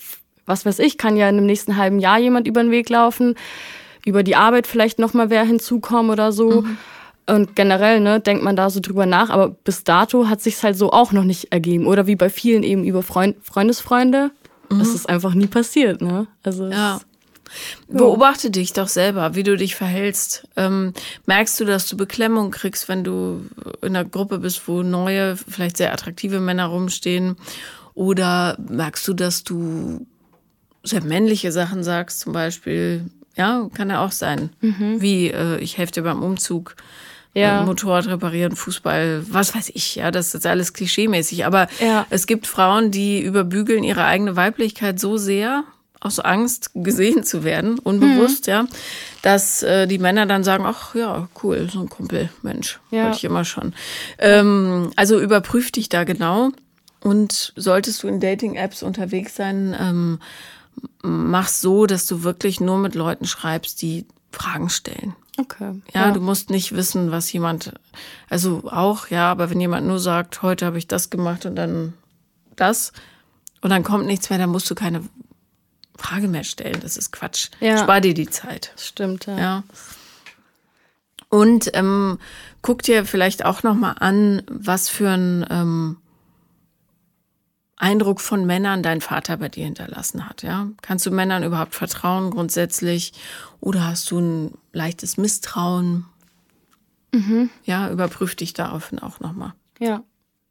[0.45, 3.35] was weiß ich, kann ja in dem nächsten halben Jahr jemand über den Weg laufen,
[4.05, 6.61] über die Arbeit vielleicht noch mal wer hinzukommen oder so.
[6.61, 6.77] Mhm.
[7.29, 10.77] Und generell, ne, denkt man da so drüber nach, aber bis dato hat sich's halt
[10.77, 11.85] so auch noch nicht ergeben.
[11.85, 14.31] Oder wie bei vielen eben über Freund, Freundesfreunde.
[14.69, 14.79] Mhm.
[14.79, 16.27] Das ist einfach nie passiert, ne?
[16.43, 17.01] Also ja.
[17.87, 20.47] Beobachte dich doch selber, wie du dich verhältst.
[20.55, 20.93] Ähm,
[21.25, 23.45] merkst du, dass du Beklemmung kriegst, wenn du
[23.81, 27.37] in einer Gruppe bist, wo neue, vielleicht sehr attraktive Männer rumstehen?
[27.93, 30.05] Oder merkst du, dass du
[30.83, 33.05] sehr männliche Sachen sagst, zum Beispiel?
[33.35, 34.49] Ja, kann ja auch sein.
[34.61, 35.01] Mhm.
[35.01, 36.75] Wie, äh, ich helfe dir beim Umzug.
[37.33, 37.61] Ja.
[37.61, 41.45] Äh, Motorrad reparieren, Fußball, was weiß ich, ja, das ist alles klischeemäßig.
[41.45, 42.07] Aber ja.
[42.09, 45.63] es gibt Frauen, die überbügeln ihre eigene Weiblichkeit so sehr,
[45.99, 48.51] aus Angst gesehen zu werden, unbewusst, mhm.
[48.51, 48.65] ja,
[49.21, 53.05] dass äh, die Männer dann sagen, ach ja, cool, so ein Kumpel, Mensch, ja.
[53.05, 53.73] wollte ich immer schon.
[54.17, 56.51] Ähm, also überprüf dich da genau
[57.01, 60.19] und solltest du in Dating-Apps unterwegs sein, ähm,
[61.01, 65.15] mach so, dass du wirklich nur mit Leuten schreibst, die Fragen stellen.
[65.39, 65.81] Okay.
[65.93, 67.73] Ja, ja, du musst nicht wissen, was jemand,
[68.29, 71.93] also auch, ja, aber wenn jemand nur sagt, heute habe ich das gemacht und dann
[72.55, 72.91] das
[73.61, 75.03] und dann kommt nichts mehr, dann musst du keine
[75.97, 76.79] Frage mehr stellen.
[76.81, 77.49] Das ist Quatsch.
[77.59, 77.77] Ja.
[77.77, 78.73] Spar dir die Zeit.
[78.77, 79.37] Stimmt, ja.
[79.37, 79.63] ja.
[81.29, 82.19] Und ähm,
[82.61, 85.97] guck dir vielleicht auch noch mal an, was für ein ähm,
[87.75, 90.41] Eindruck von Männern dein Vater bei dir hinterlassen hat.
[90.41, 90.67] Ja?
[90.81, 93.13] Kannst du Männern überhaupt vertrauen grundsätzlich?
[93.59, 96.05] Oder hast du ein leichtes Misstrauen?
[97.11, 97.49] Mhm.
[97.63, 99.53] Ja, überprüf dich daraufhin auch nochmal.
[99.79, 100.03] Ja.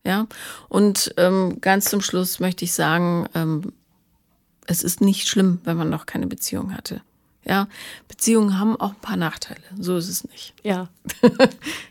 [0.04, 0.26] Ja.
[0.68, 3.72] Und ähm, ganz zum Schluss möchte ich sagen, ähm,
[4.66, 7.02] es ist nicht schlimm, wenn man noch keine Beziehung hatte.
[7.44, 7.68] Ja,
[8.08, 9.60] Beziehungen haben auch ein paar Nachteile.
[9.78, 10.52] So ist es nicht.
[10.64, 10.88] Ja.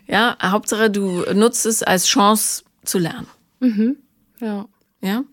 [0.08, 3.28] ja, Hauptsache du nutzt es als Chance zu lernen.
[3.62, 3.96] Mhm.
[4.42, 4.66] Ja.
[5.02, 5.24] Ja?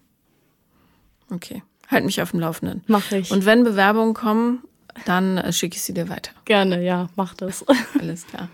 [1.30, 1.62] Okay.
[1.88, 2.82] Halt mich auf dem Laufenden.
[2.86, 3.32] Mach ich.
[3.32, 4.62] Und wenn Bewerbungen kommen,
[5.06, 6.32] dann äh, schicke ich sie dir weiter.
[6.44, 7.64] Gerne, ja, mach das.
[7.98, 8.48] Alles klar.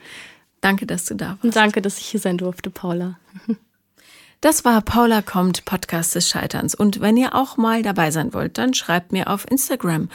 [0.61, 1.45] Danke, dass du da warst.
[1.45, 3.18] Und danke, dass ich hier sein durfte, Paula.
[4.41, 6.74] Das war Paula kommt, Podcast des Scheiterns.
[6.74, 10.09] Und wenn ihr auch mal dabei sein wollt, dann schreibt mir auf Instagram.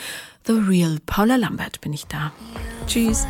[0.45, 2.31] The Real Paula Lambert bin ich da.
[2.87, 3.25] Tschüss.